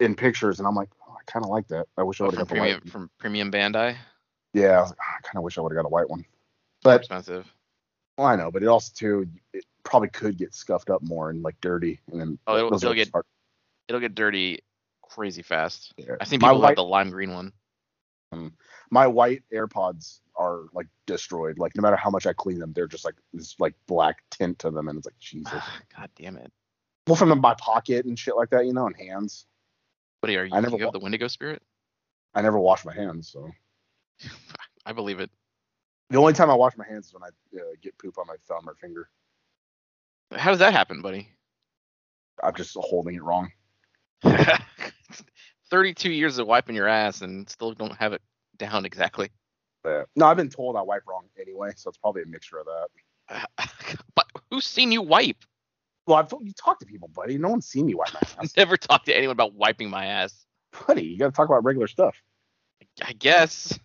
in 0.00 0.14
pictures, 0.14 0.58
and 0.58 0.66
I'm 0.68 0.74
like, 0.74 0.88
oh, 1.08 1.12
I 1.12 1.22
kind 1.30 1.44
of 1.44 1.50
like 1.50 1.68
that. 1.68 1.86
I 1.96 2.02
wish 2.02 2.20
I 2.20 2.24
would 2.24 2.30
from 2.34 2.38
have 2.40 2.48
got 2.48 2.54
the 2.54 2.60
white. 2.60 2.88
from 2.90 3.10
Premium 3.18 3.50
Bandai. 3.50 3.96
Yeah, 4.52 4.78
I, 4.78 4.82
like, 4.82 4.98
"Ah, 5.00 5.14
I 5.18 5.20
kind 5.22 5.36
of 5.36 5.42
wish 5.42 5.58
I 5.58 5.60
would 5.60 5.72
have 5.72 5.76
got 5.82 5.86
a 5.86 5.90
white 5.90 6.08
one. 6.08 6.24
But 6.82 7.00
expensive. 7.00 7.46
well, 8.18 8.26
I 8.26 8.36
know, 8.36 8.50
but 8.50 8.62
it 8.62 8.66
also 8.68 8.92
too 8.94 9.26
it 9.52 9.64
probably 9.84 10.08
could 10.08 10.36
get 10.38 10.54
scuffed 10.54 10.90
up 10.90 11.02
more 11.02 11.30
and 11.30 11.42
like 11.42 11.60
dirty, 11.60 12.00
and 12.10 12.20
then 12.20 12.38
Oh, 12.46 12.56
it'll- 12.56 12.74
it'll 12.74 12.94
get- 12.94 13.10
It'll 13.88 14.00
get 14.00 14.14
dirty 14.14 14.60
crazy 15.02 15.42
fast. 15.42 15.92
yeah. 15.98 16.16
I 16.20 16.24
think 16.24 16.42
people 16.42 16.62
have 16.62 16.76
the 16.76 16.82
lime 16.84 17.10
green 17.10 17.32
one. 17.32 17.52
my 18.90 19.06
white 19.06 19.42
AirPods 19.52 20.20
are 20.36 20.62
like 20.72 20.86
destroyed. 21.06 21.58
Like 21.58 21.76
no 21.76 21.82
matter 21.82 21.96
how 21.96 22.10
much 22.10 22.26
I 22.26 22.32
clean 22.32 22.58
them, 22.58 22.72
they're 22.72 22.86
just 22.88 23.04
like 23.04 23.14
this 23.32 23.54
like 23.60 23.74
black 23.86 24.22
tint 24.30 24.58
to 24.60 24.70
them, 24.70 24.88
and 24.88 24.96
it's 24.98 25.06
like 25.06 25.18
Jesus. 25.18 25.52
God 25.96 26.10
damn 26.16 26.36
it. 26.36 26.52
well, 27.06 27.16
from 27.16 27.38
my 27.40 27.54
pocket 27.54 28.06
and 28.06 28.18
shit 28.18 28.36
like 28.36 28.50
that, 28.50 28.66
you 28.66 28.72
know, 28.72 28.86
and 28.86 28.96
hands. 28.96 29.46
What 30.24 30.30
are 30.30 30.46
you? 30.46 30.54
I 30.54 30.60
never 30.60 30.76
you 30.76 30.84
have 30.84 30.86
wa- 30.86 30.92
the 30.92 31.00
Wendigo 31.00 31.28
spirit? 31.28 31.60
I 32.34 32.40
never 32.40 32.58
wash 32.58 32.82
my 32.86 32.94
hands, 32.94 33.28
so 33.28 33.50
I 34.86 34.92
believe 34.92 35.20
it. 35.20 35.28
the 36.08 36.16
only 36.16 36.32
time 36.32 36.50
I 36.50 36.54
wash 36.54 36.78
my 36.78 36.86
hands 36.86 37.08
is 37.08 37.12
when 37.12 37.22
I 37.24 37.26
uh, 37.26 37.74
get 37.82 37.98
poop 37.98 38.16
on 38.16 38.26
my 38.26 38.36
thumb 38.48 38.66
or 38.66 38.74
finger. 38.74 39.10
How 40.32 40.48
does 40.48 40.60
that 40.60 40.72
happen, 40.72 41.02
buddy? 41.02 41.28
I'm 42.42 42.54
just 42.54 42.74
holding 42.74 43.16
it 43.16 43.22
wrong. 43.22 43.52
32 45.70 46.10
years 46.10 46.38
of 46.38 46.46
wiping 46.46 46.74
your 46.74 46.88
ass 46.88 47.20
and 47.20 47.46
still 47.50 47.72
don't 47.72 47.94
have 47.94 48.14
it 48.14 48.22
down 48.56 48.86
exactly. 48.86 49.28
But, 49.82 50.08
no, 50.16 50.24
I've 50.24 50.38
been 50.38 50.48
told 50.48 50.74
I 50.76 50.80
wipe 50.80 51.02
wrong 51.06 51.26
anyway, 51.38 51.72
so 51.76 51.90
it's 51.90 51.98
probably 51.98 52.22
a 52.22 52.26
mixture 52.26 52.60
of 52.60 52.66
that. 53.28 53.58
but 54.14 54.24
who's 54.50 54.64
seen 54.64 54.90
you 54.90 55.02
wipe? 55.02 55.44
Well, 56.06 56.18
I've 56.18 56.32
you 56.42 56.52
talk 56.52 56.78
to 56.80 56.86
people, 56.86 57.08
buddy. 57.08 57.38
No 57.38 57.48
one's 57.48 57.66
seen 57.66 57.86
me 57.86 57.94
wipe 57.94 58.12
my 58.12 58.20
ass. 58.38 58.56
Never 58.56 58.76
talked 58.76 59.06
to 59.06 59.16
anyone 59.16 59.32
about 59.32 59.54
wiping 59.54 59.90
my 59.90 60.06
ass. 60.06 60.44
buddy, 60.86 61.04
you 61.04 61.18
got 61.18 61.26
to 61.26 61.32
talk 61.32 61.48
about 61.48 61.64
regular 61.64 61.86
stuff. 61.86 62.16
I 63.02 63.12
guess. 63.12 63.78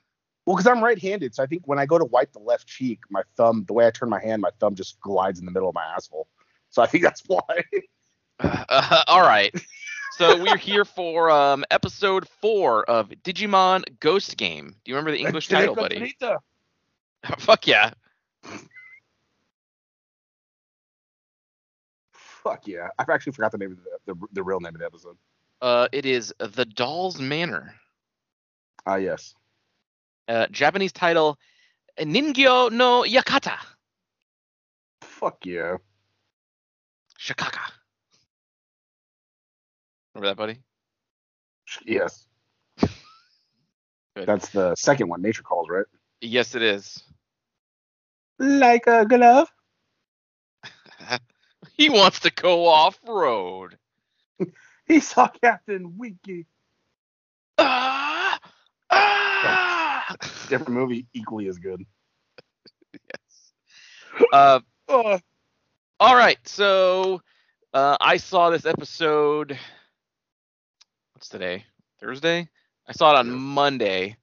Well, 0.45 0.55
because 0.55 0.67
I'm 0.67 0.83
right-handed, 0.83 1.35
so 1.35 1.43
I 1.43 1.45
think 1.45 1.67
when 1.67 1.79
I 1.79 1.85
go 1.85 1.97
to 1.97 2.05
wipe 2.05 2.33
the 2.33 2.39
left 2.39 2.67
cheek, 2.67 2.99
my 3.09 3.21
thumb, 3.37 3.65
the 3.67 3.73
way 3.73 3.85
I 3.85 3.91
turn 3.91 4.09
my 4.09 4.21
hand, 4.21 4.41
my 4.41 4.49
thumb 4.59 4.75
just 4.75 4.99
glides 4.99 5.39
in 5.39 5.45
the 5.45 5.51
middle 5.51 5.69
of 5.69 5.75
my 5.75 5.83
asshole. 5.83 6.27
So 6.69 6.81
I 6.81 6.87
think 6.87 7.03
that's 7.03 7.23
why. 7.27 7.41
Uh, 8.41 9.03
all 9.07 9.21
right. 9.21 9.53
So 10.13 10.41
we're 10.41 10.55
here 10.55 10.85
for 10.85 11.29
um, 11.29 11.65
episode 11.71 12.25
four 12.41 12.89
of 12.89 13.09
Digimon 13.09 13.83
Ghost 13.99 14.37
Game. 14.37 14.75
Do 14.85 14.91
you 14.91 14.95
remember 14.95 15.11
the 15.11 15.19
English 15.19 15.49
title, 15.49 15.75
buddy? 15.75 16.15
Fuck 17.37 17.67
yeah. 17.67 17.91
Fuck 22.49 22.67
yeah! 22.67 22.87
I've 22.97 23.09
actually 23.09 23.33
forgot 23.33 23.51
the 23.51 23.59
name 23.59 23.71
of 23.73 23.77
the, 23.77 24.13
the, 24.13 24.27
the 24.33 24.43
real 24.43 24.59
name 24.59 24.73
of 24.73 24.79
the 24.79 24.85
episode. 24.85 25.17
Uh, 25.61 25.87
it 25.91 26.05
is 26.05 26.33
The 26.39 26.65
Doll's 26.65 27.19
Manor. 27.19 27.75
Ah, 28.87 28.95
yes. 28.95 29.35
Uh, 30.27 30.47
Japanese 30.49 30.91
title 30.91 31.37
Ningyo 31.99 32.71
no 32.71 33.03
Yakata. 33.03 33.55
Fuck 35.01 35.45
yeah. 35.45 35.77
Shikaka. 37.19 37.71
Remember 40.15 40.29
that, 40.29 40.37
buddy? 40.37 40.59
Yes. 41.85 42.25
That's 44.15 44.49
the 44.49 44.73
second 44.75 45.07
one, 45.09 45.21
Nature 45.21 45.43
Calls, 45.43 45.67
right? 45.69 45.85
Yes, 46.19 46.55
it 46.55 46.63
is. 46.63 47.03
Like 48.39 48.87
a 48.87 49.05
glove. 49.05 49.49
He 51.79 51.89
wants 51.89 52.19
to 52.21 52.31
go 52.31 52.67
off 52.67 52.99
road. 53.07 53.77
He 54.85 55.01
saw 55.01 55.27
Captain 55.27 55.99
Winky. 55.99 56.47
Ah, 57.59 58.39
ah. 58.89 60.15
Different 60.49 60.71
movie, 60.71 61.05
equally 61.13 61.47
as 61.47 61.59
good. 61.59 61.85
yes. 62.93 63.53
Uh, 64.33 64.59
Oh, 64.87 65.19
all 65.99 66.15
right. 66.15 66.39
So 66.47 67.21
uh, 67.71 67.97
I 68.01 68.17
saw 68.17 68.49
this 68.49 68.65
episode. 68.65 69.55
What's 71.13 71.29
today? 71.29 71.65
Thursday. 71.99 72.49
I 72.87 72.91
saw 72.93 73.13
it 73.13 73.19
on 73.19 73.31
Monday. 73.31 74.17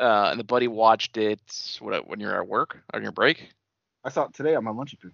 Uh, 0.00 0.30
and 0.32 0.40
the 0.40 0.44
buddy 0.44 0.66
watched 0.66 1.16
it 1.16 1.40
what, 1.78 2.08
when 2.08 2.18
you're 2.18 2.34
at 2.36 2.48
work 2.48 2.78
on 2.92 3.04
your 3.04 3.12
break. 3.12 3.48
I 4.04 4.10
saw 4.10 4.24
it 4.24 4.34
today 4.34 4.56
on 4.56 4.64
my 4.64 4.72
lunch 4.72 4.96
too. 5.00 5.12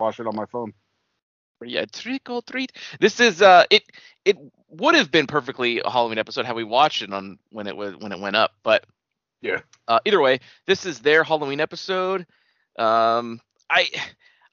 Watch 0.00 0.18
it 0.18 0.26
on 0.26 0.34
my 0.34 0.46
phone. 0.46 0.72
Yeah, 1.62 1.84
trick 1.84 2.30
or 2.30 2.40
treat. 2.40 2.72
This 3.00 3.20
is 3.20 3.42
uh, 3.42 3.64
it. 3.70 3.82
It 4.24 4.38
would 4.68 4.94
have 4.94 5.10
been 5.10 5.26
perfectly 5.26 5.80
a 5.80 5.90
Halloween 5.90 6.16
episode 6.16 6.46
had 6.46 6.56
we 6.56 6.64
watched 6.64 7.02
it 7.02 7.12
on 7.12 7.38
when 7.50 7.66
it 7.66 7.76
was 7.76 7.96
when 7.98 8.12
it 8.12 8.18
went 8.18 8.34
up. 8.34 8.52
But 8.62 8.86
Yeah. 9.42 9.60
uh, 9.86 10.00
either 10.06 10.20
way, 10.20 10.40
this 10.66 10.86
is 10.86 11.00
their 11.00 11.22
Halloween 11.22 11.60
episode. 11.60 12.26
Um, 12.78 13.40
I 13.68 13.88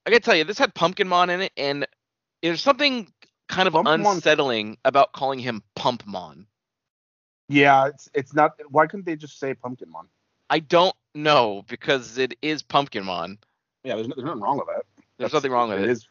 I 0.06 0.10
gotta 0.10 0.20
tell 0.20 0.36
you, 0.36 0.44
this 0.44 0.58
had 0.58 0.76
Pumpkinmon 0.76 1.30
in 1.30 1.42
it, 1.42 1.54
and 1.56 1.88
there's 2.42 2.62
something 2.62 3.10
kind 3.48 3.70
of 3.70 3.76
unsettling 3.76 4.78
about 4.84 5.14
calling 5.14 5.40
him 5.40 5.64
Pumpmon. 5.78 6.46
Yeah, 7.48 7.88
it's 7.88 8.10
it's 8.14 8.34
not. 8.34 8.60
Why 8.70 8.86
couldn't 8.86 9.06
they 9.06 9.16
just 9.16 9.40
say 9.40 9.54
Pumpkinmon? 9.54 10.08
I 10.50 10.60
don't 10.60 10.96
know 11.16 11.64
because 11.70 12.18
it 12.18 12.36
is 12.42 12.64
Pumpkinmon. 12.64 13.38
Yeah, 13.86 13.96
there's, 13.96 14.10
no, 14.10 14.16
there's 14.16 14.26
nothing 14.26 14.42
wrong 14.42 14.58
with 14.58 14.68
that. 14.68 14.84
There's 15.18 15.32
That's- 15.32 15.34
nothing 15.34 15.52
wrong 15.52 15.70
with 15.70 15.82
it. 15.84 15.90
is- 15.90 16.08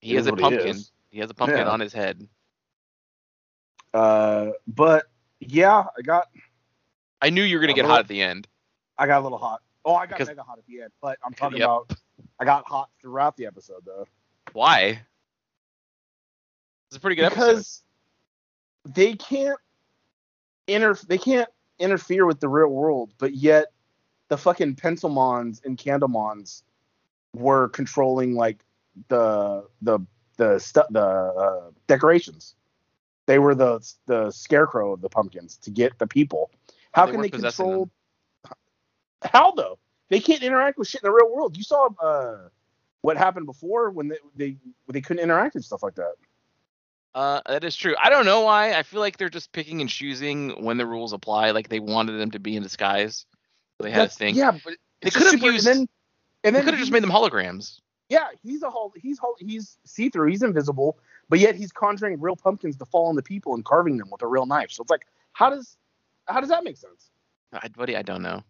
he 0.00 0.14
has 0.14 0.26
a 0.26 0.30
what 0.30 0.38
he 0.38 0.42
pumpkin. 0.42 0.76
He 1.10 1.18
has 1.18 1.30
a 1.30 1.34
pumpkin 1.34 1.58
Yeah. 1.58 1.68
on 1.68 1.80
his 1.80 1.92
head. 1.92 2.26
Uh, 3.92 4.52
but 4.66 5.06
yeah, 5.40 5.84
I 5.98 6.02
got 6.02 6.28
I 7.22 7.30
knew 7.30 7.42
you 7.42 7.56
were 7.56 7.60
gonna 7.60 7.74
get 7.74 7.82
little- 7.82 7.96
hot 7.96 8.00
at 8.00 8.08
the 8.08 8.22
end. 8.22 8.46
I 8.96 9.06
got 9.06 9.20
a 9.20 9.24
little 9.24 9.38
hot. 9.38 9.62
Oh, 9.84 9.94
I 9.94 10.06
got 10.06 10.16
Because- 10.18 10.28
mega 10.28 10.42
hot 10.42 10.58
at 10.58 10.66
the 10.66 10.82
end. 10.82 10.92
But 11.00 11.18
I'm 11.24 11.32
talking 11.34 11.58
Yep. 11.58 11.66
about 11.68 11.92
I 12.38 12.44
got 12.44 12.66
hot 12.66 12.90
throughout 13.00 13.36
the 13.36 13.46
episode 13.46 13.84
though. 13.84 14.06
Why? 14.52 15.04
It's 16.88 16.96
a 16.96 17.00
pretty 17.00 17.16
good 17.16 17.26
episode. 17.26 17.40
because 17.46 17.82
they 18.84 19.14
can't 19.14 19.58
inter 20.66 20.94
they 21.08 21.18
can't 21.18 21.48
interfere 21.78 22.26
with 22.26 22.40
the 22.40 22.48
real 22.48 22.68
world, 22.68 23.12
but 23.18 23.34
yet 23.34 23.72
the 24.28 24.38
fucking 24.38 24.76
Pencilmons 24.76 25.60
and 25.64 25.76
Candlemons 25.76 26.62
were 27.34 27.68
controlling 27.68 28.34
like 28.34 28.58
the 29.08 29.66
the 29.82 30.00
the 30.36 30.58
stu- 30.58 30.82
the 30.90 31.00
uh, 31.04 31.70
decorations. 31.86 32.54
They 33.26 33.38
were 33.38 33.54
the 33.54 33.80
the 34.06 34.30
scarecrow 34.30 34.92
of 34.92 35.00
the 35.00 35.08
pumpkins 35.08 35.56
to 35.58 35.70
get 35.70 35.98
the 35.98 36.06
people. 36.06 36.50
How 36.92 37.06
They 37.06 37.12
can 37.12 37.20
they 37.22 37.30
control? 37.30 37.90
How 39.22 39.52
though? 39.52 39.78
They 40.08 40.18
can't 40.20 40.42
interact 40.42 40.78
with 40.78 40.88
shit 40.88 41.02
in 41.02 41.06
the 41.08 41.12
real 41.12 41.32
world. 41.32 41.56
You 41.56 41.62
saw 41.62 41.88
uh, 42.02 42.48
what 43.02 43.16
happened 43.16 43.46
before 43.46 43.90
when 43.90 44.08
they, 44.08 44.16
they 44.34 44.56
they 44.88 45.00
couldn't 45.00 45.22
interact 45.22 45.54
and 45.54 45.64
stuff 45.64 45.82
like 45.82 45.94
that. 45.96 46.14
Uh, 47.14 47.40
that 47.46 47.64
is 47.64 47.76
true. 47.76 47.94
I 48.02 48.08
don't 48.10 48.24
know 48.24 48.40
why. 48.42 48.72
I 48.74 48.82
feel 48.82 49.00
like 49.00 49.18
they're 49.18 49.28
just 49.28 49.52
picking 49.52 49.80
and 49.80 49.90
choosing 49.90 50.50
when 50.64 50.76
the 50.78 50.86
rules 50.86 51.12
apply. 51.12 51.50
Like 51.50 51.68
they 51.68 51.80
wanted 51.80 52.12
them 52.12 52.30
to 52.32 52.38
be 52.38 52.56
in 52.56 52.62
disguise. 52.62 53.26
They 53.78 53.90
had 53.90 54.00
That's- 54.00 54.14
to 54.14 54.18
think. 54.18 54.36
Yeah, 54.36 54.52
but 54.64 54.74
They 55.02 55.10
could 55.10 55.26
have 55.32 55.42
used- 55.42 55.66
then, 55.66 55.88
and 56.44 56.54
They 56.54 56.58
then 56.58 56.64
could 56.64 56.74
have 56.74 56.80
just 56.80 56.92
made 56.92 57.02
them 57.02 57.10
holograms. 57.10 57.80
Yeah, 58.08 58.26
he's 58.42 58.62
a 58.62 58.70
whole. 58.70 58.92
He's 58.96 59.20
he's 59.38 59.78
see 59.84 60.08
through. 60.08 60.30
He's 60.30 60.42
invisible, 60.42 60.98
but 61.28 61.38
yet 61.38 61.54
he's 61.54 61.70
conjuring 61.70 62.20
real 62.20 62.36
pumpkins 62.36 62.76
to 62.78 62.84
fall 62.84 63.06
on 63.06 63.14
the 63.14 63.22
people 63.22 63.54
and 63.54 63.64
carving 63.64 63.98
them 63.98 64.10
with 64.10 64.22
a 64.22 64.26
real 64.26 64.46
knife. 64.46 64.72
So 64.72 64.82
it's 64.82 64.90
like, 64.90 65.06
how 65.32 65.50
does 65.50 65.76
how 66.26 66.40
does 66.40 66.48
that 66.48 66.64
make 66.64 66.76
sense? 66.76 67.10
I, 67.52 67.68
buddy, 67.68 67.96
I 67.96 68.02
don't 68.02 68.22
know. 68.22 68.42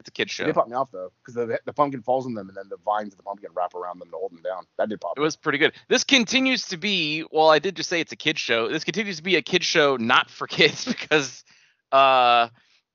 It's 0.00 0.08
a 0.08 0.12
kid 0.12 0.30
show. 0.30 0.46
They 0.46 0.52
popped 0.52 0.70
me 0.70 0.74
off 0.74 0.90
though, 0.90 1.12
because 1.20 1.34
the 1.34 1.60
the 1.66 1.72
pumpkin 1.72 2.02
falls 2.02 2.24
on 2.24 2.34
them, 2.34 2.48
and 2.48 2.56
then 2.56 2.68
the 2.70 2.78
vines 2.84 3.12
of 3.12 3.18
the 3.18 3.22
pumpkin 3.22 3.50
wrap 3.54 3.74
around 3.74 4.00
them 4.00 4.10
to 4.10 4.16
hold 4.16 4.32
them 4.32 4.40
down. 4.42 4.64
That 4.78 4.88
did 4.88 5.00
pop. 5.00 5.12
It 5.16 5.20
was 5.20 5.36
pretty 5.36 5.58
good. 5.58 5.72
This 5.88 6.04
continues 6.04 6.66
to 6.68 6.78
be. 6.78 7.24
Well, 7.30 7.50
I 7.50 7.58
did 7.58 7.76
just 7.76 7.90
say 7.90 8.00
it's 8.00 8.12
a 8.12 8.16
kid 8.16 8.38
show. 8.38 8.68
This 8.68 8.82
continues 8.82 9.18
to 9.18 9.22
be 9.22 9.36
a 9.36 9.42
kid 9.42 9.62
show, 9.62 9.96
not 9.96 10.30
for 10.30 10.46
kids, 10.46 10.84
because 10.86 11.44
uh, 11.92 12.48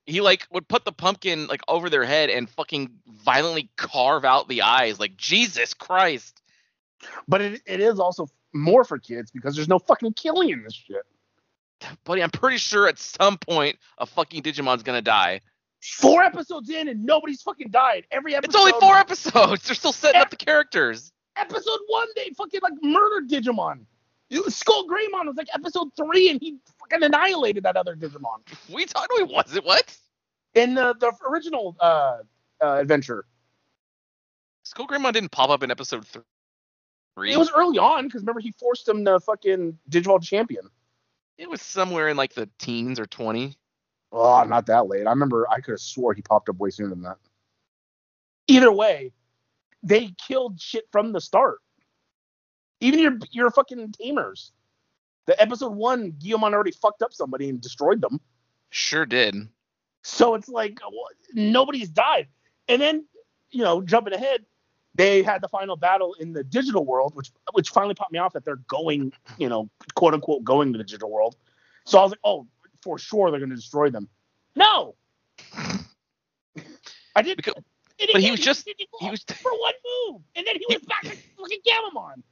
he 0.06 0.20
like 0.20 0.46
would 0.52 0.68
put 0.68 0.84
the 0.84 0.92
pumpkin 0.92 1.46
like 1.48 1.60
over 1.68 1.90
their 1.90 2.04
head 2.04 2.30
and 2.30 2.48
fucking 2.48 2.90
violently 3.24 3.68
carve 3.76 4.24
out 4.24 4.48
the 4.48 4.62
eyes. 4.62 5.00
Like 5.00 5.16
Jesus 5.16 5.74
Christ. 5.74 6.40
But 7.28 7.40
it, 7.42 7.62
it 7.66 7.80
is 7.80 7.98
also 7.98 8.28
more 8.54 8.84
for 8.84 8.98
kids 8.98 9.30
because 9.30 9.54
there's 9.54 9.68
no 9.68 9.78
fucking 9.78 10.14
killing 10.14 10.50
in 10.50 10.62
this 10.62 10.74
shit. 10.74 11.02
Buddy, 12.04 12.22
I'm 12.22 12.30
pretty 12.30 12.56
sure 12.56 12.88
at 12.88 12.98
some 12.98 13.36
point 13.36 13.76
a 13.98 14.06
fucking 14.06 14.42
Digimon's 14.42 14.82
gonna 14.82 15.02
die. 15.02 15.40
Four 15.82 16.22
episodes 16.22 16.70
in 16.70 16.88
and 16.88 17.04
nobody's 17.04 17.42
fucking 17.42 17.70
died. 17.70 18.06
Every 18.10 18.34
episode. 18.34 18.48
It's 18.48 18.56
only 18.56 18.72
four 18.80 18.96
episodes. 18.96 19.62
They're 19.66 19.74
still 19.74 19.92
setting 19.92 20.20
up 20.20 20.30
the 20.30 20.36
characters. 20.36 21.12
Episode 21.36 21.80
one, 21.88 22.08
they 22.16 22.30
fucking 22.36 22.60
like 22.62 22.72
murdered 22.82 23.28
Digimon. 23.28 23.80
You- 24.30 24.48
Skull 24.50 24.86
Greymon 24.88 25.26
was 25.26 25.36
like 25.36 25.48
episode 25.54 25.90
three, 25.96 26.30
and 26.30 26.40
he 26.40 26.56
fucking 26.90 27.04
annihilated 27.04 27.64
that 27.64 27.76
other 27.76 27.96
Digimon. 27.96 28.40
We 28.72 28.86
thought 28.86 29.08
he 29.16 29.22
was 29.24 29.54
it 29.54 29.64
What? 29.64 29.96
in 30.54 30.74
the 30.74 30.94
the 30.98 31.12
original 31.28 31.76
uh, 31.80 32.18
uh, 32.62 32.78
adventure. 32.78 33.26
Skull 34.64 34.86
Greymon 34.86 35.12
didn't 35.12 35.30
pop 35.30 35.50
up 35.50 35.62
in 35.62 35.70
episode 35.70 36.06
three. 36.06 37.32
It 37.32 37.38
was 37.38 37.50
early 37.54 37.78
on 37.78 38.04
because 38.04 38.22
remember 38.22 38.40
he 38.40 38.52
forced 38.52 38.88
him 38.88 39.04
to 39.04 39.20
fucking 39.20 39.78
Digivolve 39.90 40.22
champion. 40.22 40.68
It 41.38 41.48
was 41.48 41.62
somewhere 41.62 42.08
in 42.08 42.16
like 42.16 42.34
the 42.34 42.48
teens 42.58 42.98
or 42.98 43.06
twenty. 43.06 43.56
Oh, 44.12 44.42
not 44.44 44.66
that 44.66 44.86
late. 44.88 45.06
I 45.06 45.10
remember 45.10 45.46
I 45.50 45.60
could 45.60 45.72
have 45.72 45.80
swore 45.80 46.14
he 46.14 46.22
popped 46.22 46.48
up 46.48 46.56
way 46.58 46.70
sooner 46.70 46.88
than 46.90 47.02
that. 47.02 47.18
Either 48.48 48.72
way, 48.72 49.12
they 49.82 50.14
killed 50.26 50.60
shit 50.60 50.84
from 50.90 51.12
the 51.12 51.20
start. 51.20 51.58
Even 52.80 53.00
your 53.00 53.18
your 53.30 53.50
fucking 53.50 53.92
tamers. 53.92 54.52
The 55.26 55.40
episode 55.40 55.72
one, 55.74 56.12
Guilmon 56.12 56.52
already 56.54 56.70
fucked 56.70 57.02
up 57.02 57.12
somebody 57.12 57.48
and 57.48 57.60
destroyed 57.60 58.00
them. 58.00 58.20
Sure 58.70 59.04
did. 59.06 59.34
So 60.02 60.34
it's 60.34 60.48
like 60.48 60.78
nobody's 61.34 61.88
died. 61.88 62.28
And 62.68 62.80
then, 62.80 63.04
you 63.50 63.62
know, 63.64 63.82
jumping 63.82 64.12
ahead, 64.14 64.44
they 64.94 65.22
had 65.22 65.40
the 65.42 65.48
final 65.48 65.76
battle 65.76 66.14
in 66.14 66.32
the 66.32 66.42
digital 66.44 66.84
world, 66.84 67.14
which 67.14 67.30
which 67.52 67.70
finally 67.70 67.94
popped 67.94 68.12
me 68.12 68.18
off 68.18 68.32
that 68.34 68.44
they're 68.44 68.56
going, 68.68 69.12
you 69.38 69.48
know, 69.48 69.68
quote 69.94 70.14
unquote, 70.14 70.44
going 70.44 70.72
to 70.72 70.78
the 70.78 70.84
digital 70.84 71.10
world. 71.10 71.36
So 71.84 71.98
I 71.98 72.02
was 72.02 72.10
like, 72.12 72.20
oh, 72.24 72.46
for 72.82 72.98
sure 72.98 73.30
they're 73.30 73.40
going 73.40 73.50
to 73.50 73.56
destroy 73.56 73.90
them. 73.90 74.08
No, 74.54 74.94
I 77.14 77.22
did. 77.22 77.36
Because- 77.36 77.54
but 78.12 78.20
he 78.20 78.30
was 78.30 78.40
just- 78.40 78.66
he 79.00 79.10
was- 79.10 79.24
for 79.24 79.50
one 79.58 79.72
move, 80.08 80.22
and 80.34 80.46
then 80.46 80.56
he 80.56 80.66
was 80.74 80.82
back 80.86 81.04
like 81.04 81.18
fucking 81.38 81.60
Gammamon. 81.66 82.22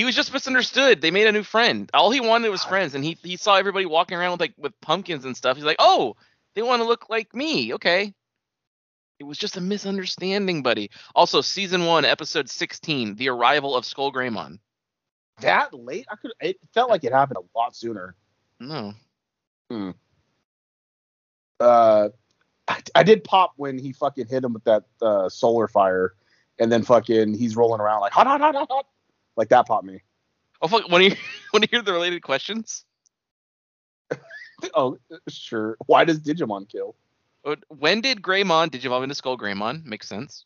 He 0.00 0.04
was 0.04 0.16
just 0.16 0.32
misunderstood. 0.32 1.02
They 1.02 1.10
made 1.10 1.26
a 1.26 1.32
new 1.32 1.42
friend. 1.42 1.90
All 1.92 2.10
he 2.10 2.20
wanted 2.20 2.48
was 2.48 2.64
friends, 2.64 2.94
and 2.94 3.04
he 3.04 3.18
he 3.22 3.36
saw 3.36 3.56
everybody 3.56 3.84
walking 3.84 4.16
around 4.16 4.30
with 4.30 4.40
like 4.40 4.54
with 4.56 4.80
pumpkins 4.80 5.26
and 5.26 5.36
stuff. 5.36 5.58
He's 5.58 5.66
like, 5.66 5.76
oh, 5.78 6.16
they 6.54 6.62
want 6.62 6.80
to 6.80 6.88
look 6.88 7.10
like 7.10 7.34
me. 7.34 7.74
Okay. 7.74 8.14
It 9.18 9.24
was 9.24 9.36
just 9.36 9.58
a 9.58 9.60
misunderstanding, 9.60 10.62
buddy. 10.62 10.90
Also, 11.14 11.42
season 11.42 11.84
one, 11.84 12.06
episode 12.06 12.48
sixteen, 12.48 13.14
the 13.16 13.28
arrival 13.28 13.76
of 13.76 13.84
Skull 13.84 14.10
Greymon. 14.10 14.58
That 15.42 15.74
late? 15.74 16.06
I 16.10 16.16
could. 16.16 16.32
It 16.40 16.56
felt 16.72 16.88
like 16.88 17.04
it 17.04 17.12
happened 17.12 17.36
a 17.36 17.58
lot 17.58 17.76
sooner. 17.76 18.14
No. 18.58 18.94
Hmm. 19.70 19.90
uh, 21.60 22.08
I, 22.66 22.80
I 22.94 23.02
did 23.02 23.22
pop 23.22 23.52
when 23.56 23.78
he 23.78 23.92
fucking 23.92 24.28
hit 24.28 24.44
him 24.44 24.54
with 24.54 24.64
that 24.64 24.84
uh, 25.02 25.28
solar 25.28 25.68
fire, 25.68 26.14
and 26.58 26.72
then 26.72 26.84
fucking 26.84 27.34
he's 27.34 27.54
rolling 27.54 27.82
around 27.82 28.00
like 28.00 28.12
hot, 28.12 28.26
hot, 28.26 28.40
hot, 28.40 28.54
hot, 28.54 28.68
hot. 28.70 28.86
Like 29.36 29.48
that 29.50 29.66
popped 29.66 29.84
me. 29.84 30.02
Oh 30.62 30.68
fuck! 30.68 30.88
Want 30.90 31.04
to 31.04 31.16
want 31.52 31.64
to 31.64 31.70
hear 31.70 31.82
the 31.82 31.92
related 31.92 32.22
questions? 32.22 32.84
Oh, 34.74 34.98
sure. 35.28 35.76
Why 35.86 36.04
does 36.04 36.20
Digimon 36.20 36.68
kill? 36.68 36.94
When 37.68 38.00
did 38.00 38.20
Greymon 38.20 38.68
digivolve 38.68 39.02
into 39.02 39.14
Skull 39.14 39.38
Greymon? 39.38 39.84
Makes 39.84 40.08
sense. 40.08 40.44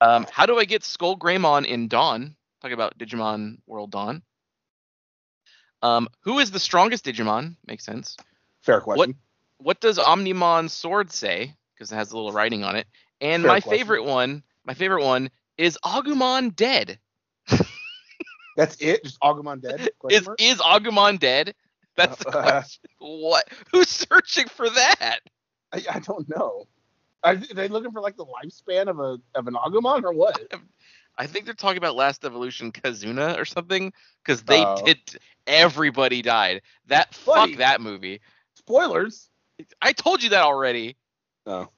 Um, 0.00 0.26
how 0.30 0.46
do 0.46 0.58
I 0.58 0.64
get 0.64 0.84
Skull 0.84 1.18
Greymon 1.18 1.66
in 1.66 1.88
Dawn? 1.88 2.36
Talking 2.60 2.74
about 2.74 2.96
Digimon 2.98 3.58
World 3.66 3.90
Dawn. 3.90 4.22
Um, 5.82 6.08
who 6.20 6.38
is 6.38 6.50
the 6.50 6.60
strongest 6.60 7.04
Digimon? 7.04 7.56
Makes 7.66 7.84
sense. 7.84 8.16
Fair 8.62 8.80
question. 8.80 9.16
What 9.58 9.80
does 9.80 9.98
Omnimon's 9.98 10.72
sword 10.72 11.10
say? 11.10 11.54
Because 11.74 11.90
it 11.90 11.96
has 11.96 12.12
a 12.12 12.16
little 12.16 12.32
writing 12.32 12.62
on 12.62 12.76
it. 12.76 12.86
And 13.20 13.42
Fair 13.42 13.48
my 13.50 13.60
question. 13.60 13.78
favorite 13.78 14.04
one, 14.04 14.42
my 14.64 14.74
favorite 14.74 15.04
one 15.04 15.30
is 15.58 15.78
Agumon 15.84 16.54
dead. 16.54 16.98
That's 18.56 18.76
it. 18.80 19.04
Just 19.04 19.20
Agumon 19.20 19.60
dead. 19.60 19.88
Question 19.98 20.20
Is 20.20 20.26
mark? 20.26 20.40
is 20.40 20.58
Agumon 20.58 21.18
dead? 21.18 21.54
That's 21.96 22.16
the 22.18 22.28
Uh, 22.28 22.42
question. 22.42 22.82
What? 22.98 23.48
Who's 23.72 23.88
searching 23.88 24.48
for 24.48 24.68
that? 24.68 25.20
I, 25.72 25.84
I 25.90 25.98
don't 26.00 26.28
know. 26.28 26.66
Are 27.22 27.36
they 27.36 27.68
looking 27.68 27.90
for 27.92 28.00
like 28.00 28.16
the 28.16 28.26
lifespan 28.26 28.88
of 28.88 28.98
a 29.00 29.18
of 29.34 29.46
an 29.46 29.54
Agumon 29.54 30.04
or 30.04 30.12
what? 30.12 30.40
I 31.18 31.26
think 31.26 31.44
they're 31.46 31.54
talking 31.54 31.78
about 31.78 31.96
Last 31.96 32.24
Evolution 32.24 32.72
Kizuna 32.72 33.38
or 33.38 33.44
something 33.44 33.92
because 34.24 34.42
they 34.42 34.62
Oh. 34.64 34.82
did. 34.84 34.98
Everybody 35.46 36.22
died. 36.22 36.62
That 36.86 37.14
fuck 37.14 37.50
that 37.56 37.80
movie. 37.80 38.20
Spoilers. 38.54 39.30
I 39.80 39.92
told 39.92 40.22
you 40.22 40.30
that 40.30 40.42
already. 40.42 40.96
No, 41.46 41.70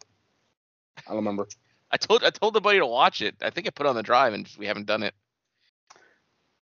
I 0.99 1.02
don't 1.08 1.16
remember. 1.16 1.47
I 1.90 1.97
told 1.97 2.25
I 2.25 2.30
told 2.30 2.54
the 2.54 2.61
buddy 2.61 2.78
to 2.78 2.87
watch 2.87 3.23
it. 3.23 3.37
I 3.40 3.50
think 3.50 3.66
I 3.66 3.70
put 3.70 3.87
it 3.87 3.88
on 3.90 3.97
the 3.97 4.02
drive 4.02 4.35
and 4.35 4.49
we 4.58 4.66
haven't 4.66 4.87
done 4.87 5.02
it. 5.02 5.14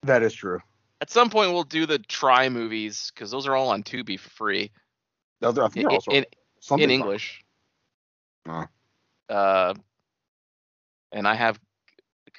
That 0.05 0.24
is 0.24 0.33
true. 0.33 0.59
At 1.01 1.09
some 1.09 1.29
point 1.29 1.51
we'll 1.51 1.63
do 1.63 1.85
the 1.85 2.00
try 2.00 2.47
movies 2.50 3.12
because 3.13 3.31
those 3.31 3.47
are 3.47 3.55
all 3.55 3.69
on 3.69 3.83
Tubi 3.83 4.19
for 4.19 4.29
free 4.29 4.71
Those 5.39 5.57
are, 5.57 5.63
I 5.63 5.67
think 5.67 5.77
in, 5.77 5.81
they're 5.83 5.91
also 5.91 6.12
in, 6.12 6.25
in 6.79 6.89
English. 6.91 7.43
Uh, 9.29 9.74
and 11.12 11.27
I 11.27 11.35
have 11.35 11.59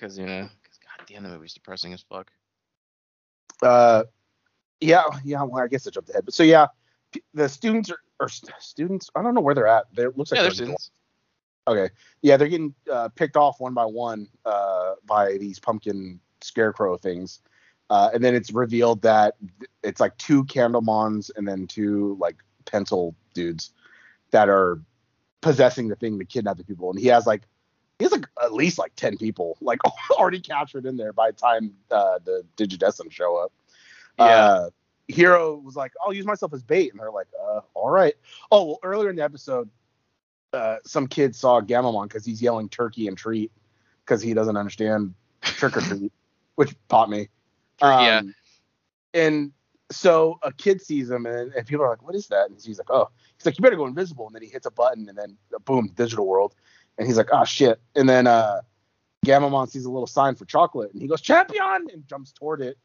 Kizuna. 0.01 0.43
'cause 0.49 0.79
God 0.83 1.07
damn, 1.07 1.23
the 1.23 1.29
movie's 1.31 1.55
depressing 1.55 1.93
as 1.93 2.03
fuck. 2.03 2.31
Uh, 3.63 4.05
yeah, 4.81 5.05
yeah. 5.25 5.43
Well, 5.43 5.65
I 5.65 5.69
guess 5.69 5.87
I 5.87 5.91
jumped 5.91 6.11
ahead, 6.11 6.25
but 6.25 6.35
so 6.35 6.43
yeah, 6.43 6.67
the 7.35 7.49
students 7.49 7.91
are 7.91 7.99
or 8.21 8.29
st- 8.29 8.55
students. 8.61 9.11
I 9.15 9.23
don't 9.23 9.35
know 9.35 9.41
where 9.41 9.55
they're 9.55 9.67
at. 9.67 9.87
They 9.95 10.05
it 10.05 10.17
looks 10.17 10.31
like 10.31 10.39
yeah, 10.39 10.43
they're 10.43 10.51
there's 10.51 10.61
in 10.61 10.69
the 10.73 10.79
students. 10.79 10.91
Okay. 11.69 11.91
Yeah, 12.23 12.37
they're 12.37 12.49
getting 12.49 12.75
uh, 12.91 13.09
picked 13.09 13.37
off 13.37 13.59
one 13.59 13.75
by 13.75 13.85
one 13.87 14.29
uh, 14.45 14.95
by 15.05 15.37
these 15.39 15.59
pumpkin 15.59 16.21
scarecrow 16.43 16.97
things. 16.97 17.41
Uh, 17.89 18.11
and 18.13 18.23
then 18.23 18.35
it's 18.35 18.53
revealed 18.53 19.03
that 19.03 19.35
it's 19.83 20.01
like 20.01 20.17
two 20.19 20.45
Candlemons 20.45 21.31
and 21.37 21.47
then 21.47 21.67
two 21.67 22.17
like 22.21 22.37
pencil 22.65 23.15
dudes 23.33 23.71
that 24.33 24.49
are 24.49 24.81
possessing 25.41 25.89
the 25.89 25.97
thing 25.97 26.19
to 26.19 26.25
kidnap 26.25 26.57
the 26.57 26.65
people. 26.65 26.91
And 26.91 26.99
he 26.99 27.07
has 27.09 27.27
like 27.27 27.43
he 27.99 28.05
has 28.05 28.13
like 28.13 28.27
at 28.43 28.53
least 28.53 28.79
like 28.79 28.95
ten 28.97 29.17
people 29.17 29.57
like 29.61 29.79
already 30.11 30.41
captured 30.41 30.87
in 30.87 30.97
there 30.97 31.13
by 31.13 31.31
the 31.31 31.37
time 31.37 31.75
uh, 31.91 32.19
the 32.25 32.45
Digidestin 32.57 33.11
show 33.11 33.37
up. 33.37 33.53
Yeah. 34.19 34.25
Uh, 34.25 34.71
Hiro 35.09 35.57
was 35.57 35.77
like, 35.77 35.93
"I'll 36.05 36.13
use 36.13 36.27
myself 36.27 36.53
as 36.53 36.63
bait," 36.63 36.91
and 36.91 37.01
they're 37.01 37.13
like, 37.13 37.29
uh, 37.41 37.61
"All 37.75 37.91
right." 37.91 38.15
Oh, 38.51 38.65
well, 38.65 38.79
earlier 38.83 39.09
in 39.09 39.17
the 39.17 39.23
episode, 39.23 39.71
uh, 40.53 40.77
some 40.85 41.07
kid 41.07 41.37
saw 41.37 41.61
Gammamon 41.61 42.09
because 42.09 42.25
he's 42.25 42.43
yelling 42.43 42.69
turkey 42.69 43.07
and 43.07 43.17
treat 43.17 43.53
because 44.05 44.21
he 44.21 44.35
doesn't 44.35 44.57
understand 44.57 45.15
trick 45.43 45.77
or 45.77 45.81
treat, 45.81 46.13
which 46.57 46.75
popped 46.89 47.11
me. 47.11 47.29
Yeah. 47.81 48.19
Um, 48.19 48.35
And 49.15 49.53
so 49.91 50.39
a 50.43 50.53
kid 50.53 50.83
sees 50.83 51.11
him, 51.11 51.27
and, 51.27 51.53
and 51.53 51.67
people 51.67 51.85
are 51.85 51.91
like, 51.91 52.03
"What 52.03 52.15
is 52.15 52.27
that?" 52.29 52.51
And 52.51 52.61
he's 52.61 52.79
like, 52.79 52.91
"Oh," 52.91 53.09
he's 53.37 53.47
like, 53.47 53.57
"You 53.59 53.63
better 53.63 53.77
go 53.77 53.87
invisible." 53.87 54.27
And 54.27 54.35
then 54.35 54.43
he 54.43 54.49
hits 54.49 54.67
a 54.67 54.71
button, 54.71 55.09
and 55.09 55.17
then 55.17 55.37
boom, 55.65 55.93
digital 55.95 56.27
world. 56.27 56.55
And 56.99 57.07
he's 57.07 57.17
like, 57.17 57.29
"Oh 57.33 57.45
shit!" 57.45 57.81
And 57.95 58.09
then 58.09 58.27
uh, 58.27 58.63
Gammamon 59.25 59.69
sees 59.69 59.85
a 59.85 59.91
little 59.91 60.07
sign 60.07 60.35
for 60.35 60.45
chocolate, 60.45 60.93
and 60.93 61.01
he 61.01 61.09
goes, 61.09 61.21
"Champion!" 61.21 61.89
and 61.93 62.07
jumps 62.09 62.33
toward 62.33 62.61
it. 62.61 62.79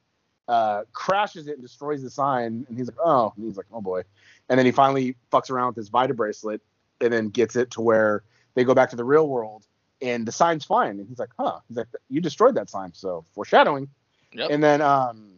Uh, 0.48 0.84
crashes 0.92 1.48
it 1.48 1.54
and 1.54 1.62
destroys 1.62 2.02
the 2.04 2.10
sign, 2.10 2.66
and 2.68 2.78
he's 2.78 2.88
like, 2.88 2.98
"Oh!" 3.04 3.34
And 3.36 3.46
he's 3.46 3.58
like, 3.58 3.68
"Oh 3.72 3.82
boy!" 3.82 4.04
And 4.50 4.60
then 4.60 4.66
he 4.66 4.72
finally 4.72 5.16
fucks 5.32 5.50
around 5.50 5.68
with 5.68 5.78
his 5.78 5.90
Vital 5.90 6.16
Bracelet, 6.16 6.62
and 7.00 7.12
then 7.12 7.30
gets 7.30 7.56
it 7.56 7.72
to 7.72 7.82
where 7.82 8.24
they 8.54 8.64
go 8.64 8.76
back 8.76 8.90
to 8.92 8.96
the 8.96 9.06
real 9.06 9.28
world, 9.28 9.66
and 10.02 10.28
the 10.28 10.32
sign's 10.32 10.66
fine. 10.66 11.00
And 11.00 11.08
he's 11.08 11.20
like, 11.20 11.32
"Huh?" 11.40 11.60
He's 11.68 11.78
like, 11.78 11.88
"You 12.10 12.22
destroyed 12.22 12.56
that 12.56 12.70
sign," 12.70 12.94
so 12.94 13.26
foreshadowing. 13.34 13.90
Yep. 14.34 14.50
And 14.52 14.64
then, 14.64 14.82
um, 14.82 15.34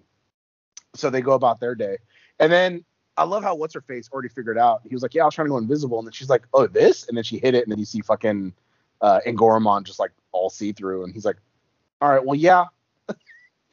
so 0.96 1.10
they 1.10 1.22
go 1.22 1.34
about 1.34 1.60
their 1.60 1.76
day, 1.76 1.98
and 2.40 2.52
then 2.52 2.84
I 3.18 3.24
love 3.24 3.44
how 3.44 3.56
what's 3.56 3.74
her 3.74 3.82
face 3.82 4.10
already 4.12 4.30
figured 4.30 4.58
out. 4.58 4.82
He 4.88 4.96
was 4.96 5.02
like, 5.02 5.14
"Yeah, 5.14 5.24
I 5.24 5.26
was 5.26 5.36
trying 5.36 5.48
to 5.48 5.50
go 5.52 5.58
invisible," 5.58 5.98
and 6.00 6.08
then 6.08 6.12
she's 6.12 6.30
like, 6.30 6.48
"Oh, 6.54 6.68
this," 6.68 7.08
and 7.08 7.18
then 7.18 7.24
she 7.24 7.40
hit 7.40 7.56
it, 7.56 7.64
and 7.64 7.72
then 7.72 7.80
you 7.80 7.86
see 7.86 8.02
fucking 8.02 8.54
uh, 9.02 9.20
Angoramon 9.26 9.84
just 9.84 10.00
like 10.00 10.12
all 10.32 10.50
see 10.50 10.72
through, 10.72 11.04
and 11.04 11.14
he's 11.14 11.26
like, 11.26 11.38
"All 12.02 12.10
right, 12.10 12.24
well, 12.24 12.36
yeah." 12.36 12.66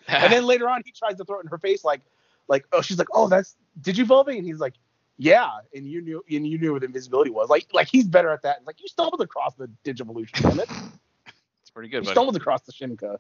And 0.08 0.32
then 0.32 0.44
later 0.44 0.68
on, 0.68 0.82
he 0.84 0.90
tries 0.90 1.16
to 1.18 1.24
throw 1.24 1.38
it 1.38 1.44
in 1.44 1.48
her 1.48 1.58
face, 1.58 1.84
like, 1.84 2.00
like, 2.48 2.66
oh, 2.72 2.80
she's 2.80 2.98
like, 2.98 3.08
"Oh, 3.12 3.28
that's 3.28 3.54
did 3.80 3.96
you 3.96 4.04
Volpe?" 4.04 4.36
And 4.36 4.44
he's 4.44 4.58
like, 4.58 4.74
"Yeah," 5.18 5.48
and 5.74 5.86
you 5.86 6.00
knew, 6.02 6.24
and 6.28 6.46
you 6.46 6.58
knew 6.58 6.72
what 6.72 6.82
invisibility 6.82 7.30
was. 7.30 7.48
Like, 7.48 7.68
like 7.72 7.88
he's 7.88 8.06
better 8.08 8.30
at 8.30 8.42
that. 8.42 8.56
It's 8.58 8.66
like 8.66 8.80
you 8.80 8.88
stumbled 8.88 9.20
across 9.20 9.54
the 9.54 9.70
Digivolution, 9.84 10.42
damn 10.42 10.58
it. 10.58 10.68
it's 11.62 11.70
pretty 11.70 11.88
good, 11.90 11.98
You 11.98 12.02
buddy. 12.02 12.14
stumbled 12.14 12.36
across 12.36 12.62
the 12.62 12.72
Shinka. 12.72 13.18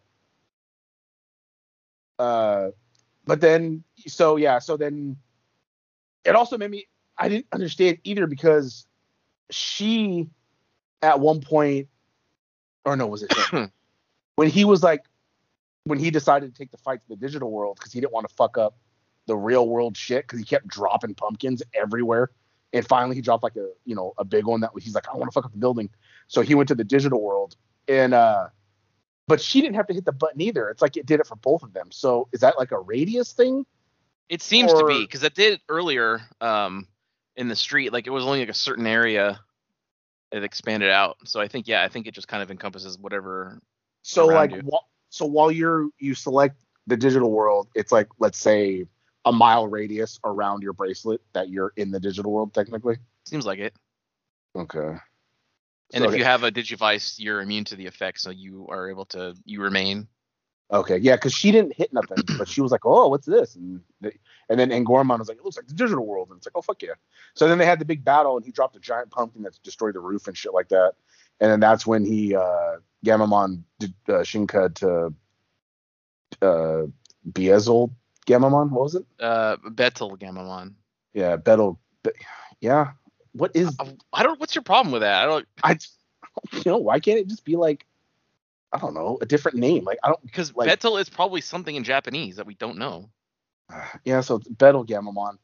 Uh, 2.20 2.72
but 3.24 3.40
then, 3.40 3.82
so 4.06 4.36
yeah, 4.36 4.58
so 4.58 4.76
then 4.76 5.16
it 6.22 6.34
also 6.34 6.58
made 6.58 6.70
me, 6.70 6.86
I 7.16 7.30
didn't 7.30 7.46
understand 7.50 7.96
either 8.04 8.26
because 8.26 8.86
she, 9.50 10.28
at 11.00 11.18
one 11.18 11.40
point, 11.40 11.88
or 12.84 12.94
no, 12.94 13.06
was 13.06 13.22
it 13.22 13.32
him? 13.32 13.72
when 14.36 14.48
he 14.48 14.66
was 14.66 14.82
like, 14.82 15.02
when 15.84 15.98
he 15.98 16.10
decided 16.10 16.54
to 16.54 16.58
take 16.58 16.70
the 16.70 16.76
fight 16.76 17.00
to 17.00 17.08
the 17.08 17.16
digital 17.16 17.50
world 17.50 17.78
because 17.78 17.90
he 17.90 18.00
didn't 18.00 18.12
want 18.12 18.28
to 18.28 18.34
fuck 18.34 18.58
up 18.58 18.76
the 19.26 19.34
real 19.34 19.66
world 19.66 19.96
shit 19.96 20.24
because 20.24 20.38
he 20.38 20.44
kept 20.44 20.66
dropping 20.66 21.14
pumpkins 21.14 21.62
everywhere. 21.72 22.30
And 22.74 22.86
finally, 22.86 23.16
he 23.16 23.22
dropped 23.22 23.42
like 23.42 23.56
a 23.56 23.70
you 23.86 23.94
know 23.94 24.12
a 24.18 24.24
big 24.24 24.44
one 24.44 24.60
that 24.60 24.70
he's 24.78 24.94
like, 24.94 25.08
I 25.08 25.16
want 25.16 25.30
to 25.30 25.32
fuck 25.32 25.46
up 25.46 25.52
the 25.52 25.58
building. 25.58 25.88
So 26.28 26.42
he 26.42 26.54
went 26.54 26.68
to 26.68 26.74
the 26.74 26.84
digital 26.84 27.22
world, 27.22 27.56
and 27.88 28.12
uh, 28.12 28.48
but 29.26 29.40
she 29.40 29.60
didn't 29.60 29.76
have 29.76 29.86
to 29.86 29.94
hit 29.94 30.04
the 30.04 30.12
button 30.12 30.40
either. 30.40 30.68
It's 30.68 30.82
like 30.82 30.96
it 30.96 31.06
did 31.06 31.20
it 31.20 31.26
for 31.26 31.36
both 31.36 31.62
of 31.62 31.72
them. 31.72 31.90
So 31.90 32.28
is 32.32 32.40
that 32.40 32.58
like 32.58 32.72
a 32.72 32.78
radius 32.78 33.32
thing? 33.32 33.64
It 34.28 34.42
seems 34.42 34.72
to 34.72 34.84
be 34.86 35.02
because 35.02 35.22
it 35.22 35.34
did 35.34 35.60
earlier 35.68 36.20
um, 36.40 36.86
in 37.36 37.48
the 37.48 37.56
street. 37.56 37.92
Like 37.92 38.06
it 38.06 38.10
was 38.10 38.24
only 38.24 38.40
like 38.40 38.48
a 38.48 38.54
certain 38.54 38.86
area. 38.86 39.40
It 40.30 40.44
expanded 40.44 40.90
out. 40.90 41.16
So 41.24 41.40
I 41.40 41.48
think 41.48 41.66
yeah, 41.66 41.82
I 41.82 41.88
think 41.88 42.06
it 42.06 42.14
just 42.14 42.28
kind 42.28 42.42
of 42.42 42.50
encompasses 42.50 42.96
whatever. 42.98 43.60
So 44.02 44.26
like, 44.26 44.52
wh- 44.52 44.84
so 45.08 45.26
while 45.26 45.50
you're 45.50 45.88
you 45.98 46.14
select 46.14 46.60
the 46.86 46.96
digital 46.96 47.30
world, 47.30 47.68
it's 47.74 47.90
like 47.90 48.08
let's 48.18 48.38
say 48.38 48.86
a 49.24 49.32
mile 49.32 49.66
radius 49.66 50.18
around 50.24 50.62
your 50.62 50.72
bracelet 50.72 51.20
that 51.32 51.48
you're 51.48 51.72
in 51.76 51.90
the 51.90 52.00
digital 52.00 52.32
world 52.32 52.54
technically. 52.54 52.96
Seems 53.24 53.44
like 53.46 53.58
it. 53.58 53.74
Okay. 54.56 54.96
And 55.92 56.04
So- 56.04 56.10
if 56.10 56.16
you 56.18 56.24
have 56.24 56.42
a 56.44 56.52
Digivice, 56.52 57.18
you're 57.18 57.40
immune 57.40 57.64
to 57.64 57.76
the 57.76 57.86
effects, 57.86 58.22
so 58.22 58.30
you 58.30 58.66
are 58.68 58.88
able 58.90 59.06
to 59.06 59.34
you 59.44 59.60
remain. 59.60 60.08
Okay, 60.72 60.98
yeah, 60.98 61.16
because 61.16 61.34
she 61.34 61.50
didn't 61.50 61.74
hit 61.74 61.92
nothing, 61.92 62.18
but 62.38 62.46
she 62.46 62.60
was 62.60 62.70
like, 62.70 62.86
"Oh, 62.86 63.08
what's 63.08 63.26
this?" 63.26 63.56
And 63.56 63.80
they, 64.00 64.16
and 64.48 64.58
then 64.60 64.70
Angormon 64.70 65.18
was 65.18 65.26
like, 65.28 65.38
"It 65.38 65.44
looks 65.44 65.56
like 65.56 65.66
the 65.66 65.74
digital 65.74 66.06
world," 66.06 66.28
and 66.30 66.36
it's 66.36 66.46
like, 66.46 66.56
"Oh 66.56 66.62
fuck 66.62 66.80
yeah!" 66.80 66.94
So 67.34 67.48
then 67.48 67.58
they 67.58 67.66
had 67.66 67.80
the 67.80 67.84
big 67.84 68.04
battle, 68.04 68.36
and 68.36 68.46
he 68.46 68.52
dropped 68.52 68.76
a 68.76 68.80
giant 68.80 69.10
pumpkin 69.10 69.42
that 69.42 69.60
destroyed 69.64 69.96
the 69.96 70.00
roof 70.00 70.28
and 70.28 70.36
shit 70.36 70.54
like 70.54 70.68
that. 70.68 70.92
And 71.40 71.50
then 71.50 71.58
that's 71.58 71.88
when 71.88 72.04
he 72.04 72.36
uh, 72.36 72.76
Gammamon 73.04 73.64
did 73.80 73.94
uh, 74.08 74.22
Shinka 74.22 74.72
to 74.76 75.12
uh, 76.40 76.86
Beelzebub 77.32 77.90
Gammamon. 78.26 78.70
What 78.70 78.82
was 78.84 78.94
it? 78.94 79.04
Uh, 79.18 79.56
Betel 79.72 80.16
Gammamon. 80.16 80.74
Yeah, 81.14 81.34
Betel. 81.34 81.80
Be- 82.04 82.12
yeah. 82.60 82.92
What 83.32 83.52
is? 83.54 83.74
Uh, 83.78 83.86
I 84.12 84.22
don't. 84.22 84.38
What's 84.40 84.54
your 84.54 84.62
problem 84.62 84.92
with 84.92 85.02
that? 85.02 85.22
I 85.22 85.26
don't 85.26 85.46
I. 85.62 85.78
You 86.52 86.62
know, 86.64 86.78
why 86.78 87.00
can't 87.00 87.18
it 87.18 87.26
just 87.26 87.44
be 87.44 87.56
like, 87.56 87.84
I 88.72 88.78
don't 88.78 88.94
know, 88.94 89.18
a 89.20 89.26
different 89.26 89.58
name? 89.58 89.84
Like 89.84 89.98
I 90.04 90.08
don't. 90.08 90.22
because 90.24 90.54
Like- 90.54 90.68
Betel 90.68 90.96
is 90.96 91.08
probably 91.08 91.40
something 91.40 91.74
in 91.74 91.82
Japanese 91.82 92.36
that 92.36 92.46
we 92.46 92.54
don't 92.54 92.78
know. 92.78 93.10
Yeah, 94.04 94.20
so 94.20 94.36
it's 94.36 94.48
Betel 94.48 94.84
Gammamon. 94.84 95.38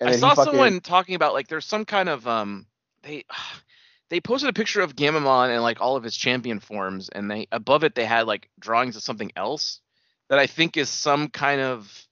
And 0.00 0.10
I 0.10 0.16
saw 0.16 0.34
fucking- 0.34 0.52
someone 0.52 0.80
talking 0.80 1.14
about 1.14 1.32
like 1.32 1.46
there's 1.48 1.64
some 1.64 1.84
kind 1.84 2.08
of 2.08 2.26
um 2.26 2.66
they 3.02 3.24
they 4.10 4.20
posted 4.20 4.50
a 4.50 4.52
picture 4.52 4.80
of 4.80 4.96
Gammamon 4.96 5.50
and 5.50 5.62
like 5.62 5.80
all 5.80 5.96
of 5.96 6.02
his 6.02 6.16
champion 6.16 6.58
forms 6.60 7.08
and 7.08 7.30
they 7.30 7.46
above 7.52 7.84
it 7.84 7.94
they 7.94 8.04
had 8.04 8.26
like 8.26 8.50
drawings 8.58 8.96
of 8.96 9.02
something 9.02 9.30
else 9.36 9.80
that 10.28 10.38
I 10.40 10.46
think 10.46 10.76
is 10.76 10.88
some 10.90 11.28
kind 11.28 11.60
of 11.60 12.06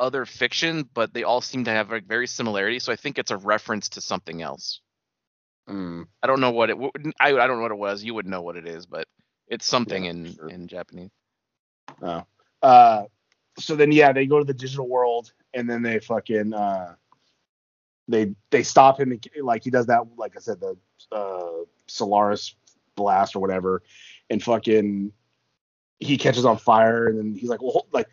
other 0.00 0.24
fiction 0.24 0.88
but 0.94 1.12
they 1.14 1.22
all 1.22 1.40
seem 1.40 1.64
to 1.64 1.70
have 1.70 1.90
like 1.90 2.06
very 2.06 2.26
similarity 2.26 2.78
so 2.78 2.92
I 2.92 2.96
think 2.96 3.18
it's 3.18 3.30
a 3.30 3.36
reference 3.36 3.90
to 3.90 4.00
something 4.00 4.42
else. 4.42 4.80
Mm. 5.68 6.06
I 6.22 6.26
don't 6.26 6.40
know 6.40 6.50
what 6.50 6.70
it 6.70 6.76
I 7.20 7.28
I 7.28 7.46
don't 7.46 7.58
know 7.58 7.62
what 7.62 7.70
it 7.70 7.78
was 7.78 8.02
you 8.02 8.14
would 8.14 8.26
know 8.26 8.42
what 8.42 8.56
it 8.56 8.66
is 8.66 8.86
but 8.86 9.06
it's 9.46 9.66
something 9.66 10.04
Yeah, 10.04 10.10
in 10.10 10.34
sure. 10.34 10.48
in 10.48 10.66
Japanese. 10.66 11.10
Oh. 12.02 12.24
Uh, 12.62 13.04
so 13.58 13.76
then 13.76 13.92
yeah, 13.92 14.12
they 14.12 14.26
go 14.26 14.38
to 14.38 14.44
the 14.44 14.54
digital 14.54 14.88
world 14.88 15.32
and 15.52 15.68
then 15.68 15.82
they 15.82 15.98
fucking 15.98 16.54
uh, 16.54 16.94
they 18.08 18.34
they 18.50 18.62
stop 18.62 18.98
him 19.00 19.12
and, 19.12 19.26
like 19.42 19.64
he 19.64 19.70
does 19.70 19.86
that 19.86 20.02
like 20.16 20.36
I 20.36 20.40
said 20.40 20.60
the 20.60 20.76
uh, 21.12 21.64
Solaris 21.86 22.54
blast 22.96 23.36
or 23.36 23.40
whatever, 23.40 23.82
and 24.30 24.42
fucking 24.42 25.12
he 25.98 26.16
catches 26.16 26.44
on 26.44 26.56
fire 26.56 27.08
and 27.08 27.18
then 27.18 27.34
he's 27.34 27.50
like 27.50 27.60
well 27.62 27.86
like 27.92 28.08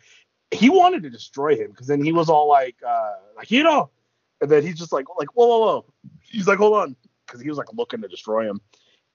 he 0.50 0.70
wanted 0.70 1.02
to 1.02 1.10
destroy 1.10 1.56
him 1.56 1.70
because 1.70 1.86
then 1.86 2.02
he 2.02 2.12
was 2.12 2.28
all 2.28 2.48
like 2.48 2.76
uh 2.86 3.14
like 3.36 3.50
you 3.50 3.62
know 3.62 3.90
and 4.40 4.50
then 4.50 4.62
he's 4.62 4.78
just 4.78 4.92
like 4.92 5.06
like 5.18 5.28
whoa 5.34 5.46
whoa 5.46 5.58
whoa. 5.58 5.84
He's 6.20 6.46
like 6.48 6.58
hold 6.58 6.74
on 6.74 6.96
because 7.26 7.40
he 7.40 7.48
was 7.48 7.58
like 7.58 7.72
looking 7.74 8.02
to 8.02 8.08
destroy 8.08 8.48
him. 8.48 8.60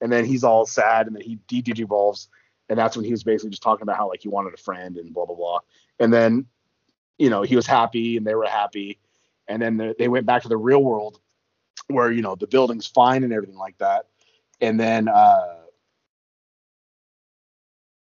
And 0.02 0.12
then 0.12 0.26
he's 0.26 0.44
all 0.44 0.66
sad 0.66 1.08
and 1.08 1.16
then 1.16 1.24
he 1.24 1.40
de 1.48 1.62
digivolves 1.62 2.28
and 2.70 2.78
that's 2.78 2.96
when 2.96 3.06
he 3.06 3.12
was 3.12 3.24
basically 3.24 3.52
just 3.52 3.64
talking 3.64 3.84
about 3.84 3.98
how 3.98 4.10
like 4.10 4.22
he 4.22 4.30
wanted 4.30 4.54
a 4.54 4.58
friend 4.58 4.98
and 4.98 5.14
blah 5.14 5.26
blah 5.26 5.36
blah. 5.36 5.60
And 6.00 6.14
then 6.14 6.46
you 7.18 7.30
know 7.30 7.42
he 7.44 7.56
was 7.56 7.68
happy 7.68 8.18
and 8.18 8.26
they 8.26 8.36
were 8.36 8.46
happy. 8.46 9.00
And 9.48 9.62
then 9.62 9.78
the, 9.78 9.96
they 10.00 10.08
went 10.08 10.26
back 10.26 10.44
to 10.44 10.48
the 10.48 10.58
real 10.58 10.84
world 10.84 11.20
where 11.88 12.12
you 12.12 12.22
know 12.22 12.36
the 12.36 12.48
building's 12.48 12.88
fine 12.88 13.24
and 13.24 13.34
everything 13.34 13.58
like 13.58 13.78
that, 13.80 14.08
and 14.62 14.80
then 14.80 15.08
uh, 15.08 15.58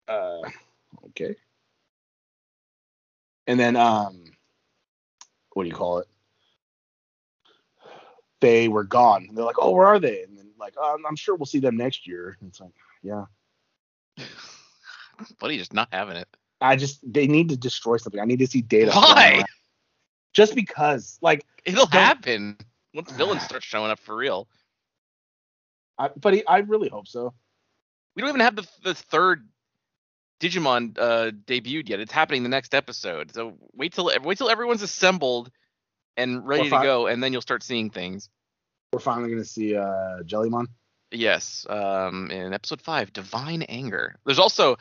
uh, 0.07 0.41
okay, 1.07 1.35
and 3.49 3.59
then 3.59 3.75
um, 3.75 4.25
what 5.53 5.63
do 5.63 5.69
you 5.69 5.75
call 5.75 5.97
it? 5.97 6.07
They 8.41 8.67
were 8.67 8.83
gone. 8.83 9.25
And 9.27 9.35
they're 9.35 9.43
like, 9.43 9.55
oh, 9.57 9.71
where 9.71 9.87
are 9.87 9.99
they? 9.99 10.21
And 10.21 10.37
then 10.37 10.51
like, 10.59 10.75
oh, 10.77 10.99
I'm 11.07 11.15
sure 11.15 11.35
we'll 11.35 11.47
see 11.47 11.57
them 11.57 11.75
next 11.75 12.05
year. 12.05 12.37
And 12.39 12.49
it's 12.49 12.61
like, 12.61 12.73
yeah. 13.01 13.25
Buddy, 15.39 15.57
just 15.57 15.73
not 15.73 15.87
having 15.91 16.15
it. 16.15 16.27
I 16.61 16.75
just 16.75 16.99
they 17.11 17.25
need 17.25 17.49
to 17.49 17.57
destroy 17.57 17.97
something. 17.97 18.21
I 18.21 18.25
need 18.25 18.37
to 18.37 18.47
see 18.47 18.61
data. 18.61 18.91
Why? 18.91 19.43
Just 20.31 20.53
because, 20.53 21.17
like, 21.23 21.43
It'll 21.65 21.87
happen 21.87 22.55
once 22.93 23.11
villains 23.11 23.41
start 23.41 23.63
showing 23.63 23.89
up 23.89 23.97
for 23.97 24.15
real. 24.15 24.47
I, 25.97 26.09
but 26.09 26.35
he, 26.35 26.45
I 26.45 26.59
really 26.59 26.87
hope 26.87 27.07
so. 27.07 27.33
We 28.15 28.21
don't 28.21 28.29
even 28.29 28.41
have 28.41 28.55
the 28.55 28.67
the 28.83 28.93
third 28.93 29.47
Digimon 30.39 30.97
uh, 30.97 31.31
debuted 31.45 31.89
yet. 31.89 31.99
It's 31.99 32.11
happening 32.11 32.43
the 32.43 32.49
next 32.49 32.73
episode. 32.73 33.33
So 33.33 33.57
wait 33.73 33.93
till 33.93 34.11
wait 34.23 34.37
till 34.37 34.49
everyone's 34.49 34.81
assembled 34.81 35.51
and 36.15 36.45
ready 36.47 36.69
to 36.69 36.75
go, 36.83 37.07
and 37.07 37.21
then 37.23 37.33
you'll 37.33 37.41
start 37.41 37.63
seeing 37.63 37.89
things. 37.89 38.29
We're 38.93 38.99
finally 38.99 39.29
gonna 39.29 39.45
see 39.45 39.75
uh 39.75 40.23
Jellymon. 40.23 40.67
Yes, 41.11 41.65
um, 41.69 42.29
in 42.31 42.53
episode 42.53 42.81
five, 42.81 43.11
Divine 43.11 43.63
Anger. 43.63 44.19
There's 44.25 44.37
also, 44.39 44.77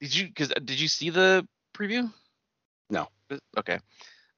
did 0.00 0.14
you 0.14 0.26
because 0.26 0.48
did 0.48 0.80
you 0.80 0.88
see 0.88 1.10
the 1.10 1.46
preview? 1.74 2.12
No. 2.90 3.08
Okay. 3.56 3.78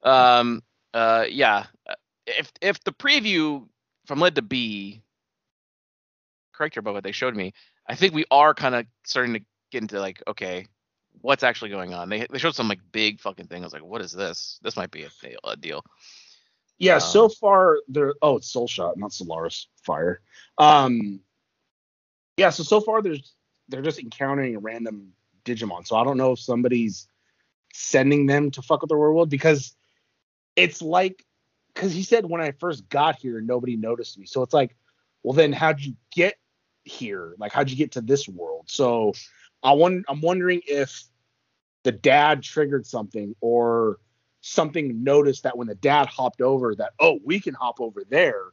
Um. 0.03 0.61
Uh. 0.93 1.25
Yeah. 1.29 1.65
uh, 1.89 1.95
If 2.27 2.51
if 2.61 2.83
the 2.83 2.91
preview 2.91 3.67
from 4.05 4.19
led 4.19 4.35
to 4.35 4.41
B, 4.41 5.01
correct 6.53 6.75
here 6.75 6.81
about 6.81 6.93
what 6.93 7.03
they 7.03 7.11
showed 7.11 7.35
me, 7.35 7.53
I 7.87 7.95
think 7.95 8.13
we 8.13 8.25
are 8.29 8.53
kind 8.53 8.75
of 8.75 8.85
starting 9.03 9.33
to 9.33 9.41
get 9.71 9.81
into 9.81 9.99
like, 9.99 10.21
okay, 10.27 10.67
what's 11.21 11.43
actually 11.43 11.69
going 11.69 11.93
on? 11.93 12.09
They 12.09 12.27
they 12.29 12.37
showed 12.37 12.55
some 12.55 12.67
like 12.67 12.79
big 12.91 13.19
fucking 13.19 13.47
thing. 13.47 13.63
I 13.63 13.65
was 13.65 13.73
like, 13.73 13.83
what 13.83 14.01
is 14.01 14.11
this? 14.11 14.59
This 14.61 14.77
might 14.77 14.91
be 14.91 15.03
a, 15.03 15.09
a 15.43 15.55
deal. 15.55 15.83
Yeah, 16.77 16.95
Um, 16.95 16.99
so 17.01 17.29
far 17.29 17.79
they're 17.87 18.15
oh 18.21 18.37
it's 18.37 18.51
Soul 18.51 18.67
Shot, 18.67 18.97
not 18.97 19.13
Solaris 19.13 19.67
Fire. 19.83 20.21
Um 20.57 21.21
yeah, 22.37 22.49
so 22.49 22.63
so 22.63 22.81
far 22.81 23.01
there's 23.01 23.33
they're 23.69 23.81
just 23.81 23.99
encountering 23.99 24.55
a 24.55 24.59
random 24.59 25.13
Digimon. 25.45 25.85
So 25.85 25.95
I 25.95 26.03
don't 26.03 26.17
know 26.17 26.33
if 26.33 26.39
somebody's 26.39 27.07
sending 27.73 28.25
them 28.25 28.51
to 28.51 28.61
fuck 28.61 28.81
with 28.81 28.89
the 28.89 28.95
real 28.95 29.13
world 29.13 29.29
because 29.29 29.75
it's 30.55 30.81
like 30.81 31.25
because 31.73 31.93
he 31.93 32.03
said 32.03 32.25
when 32.25 32.41
I 32.41 32.51
first 32.51 32.89
got 32.89 33.15
here 33.15 33.41
nobody 33.41 33.75
noticed 33.77 34.17
me. 34.17 34.25
So 34.25 34.41
it's 34.41 34.53
like, 34.53 34.75
well 35.23 35.33
then 35.33 35.53
how'd 35.53 35.81
you 35.81 35.95
get 36.13 36.35
here? 36.83 37.35
Like 37.37 37.51
how'd 37.53 37.69
you 37.69 37.77
get 37.77 37.91
to 37.91 38.01
this 38.01 38.27
world? 38.27 38.65
So 38.69 39.13
I 39.63 39.73
won- 39.73 40.03
I'm 40.07 40.21
wondering 40.21 40.61
if 40.65 41.03
the 41.83 41.91
dad 41.91 42.43
triggered 42.43 42.85
something 42.85 43.35
or 43.41 43.99
something 44.41 45.03
noticed 45.03 45.43
that 45.43 45.57
when 45.57 45.67
the 45.67 45.75
dad 45.75 46.07
hopped 46.07 46.41
over 46.41 46.73
that 46.75 46.93
oh 46.99 47.19
we 47.23 47.39
can 47.39 47.53
hop 47.53 47.79
over 47.79 48.03
there 48.09 48.45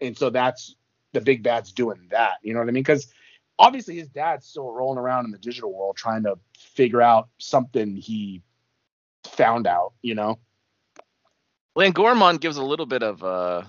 and 0.00 0.16
so 0.16 0.30
that's 0.30 0.76
the 1.12 1.20
big 1.20 1.42
bad's 1.42 1.72
doing 1.72 2.06
that 2.10 2.34
you 2.42 2.52
know 2.52 2.60
what 2.60 2.68
i 2.68 2.72
mean 2.72 2.84
because 2.84 3.12
obviously 3.58 3.96
his 3.96 4.08
dad's 4.08 4.46
still 4.46 4.70
rolling 4.70 4.98
around 4.98 5.24
in 5.24 5.32
the 5.32 5.38
digital 5.38 5.72
world 5.72 5.96
trying 5.96 6.22
to 6.22 6.38
figure 6.56 7.02
out 7.02 7.28
something 7.38 7.96
he 7.96 8.42
found 9.24 9.66
out 9.66 9.92
you 10.02 10.14
know 10.14 10.38
Well, 11.74 11.84
and 11.84 12.40
gives 12.40 12.56
a 12.56 12.64
little 12.64 12.86
bit 12.86 13.02
of 13.02 13.24
uh 13.24 13.62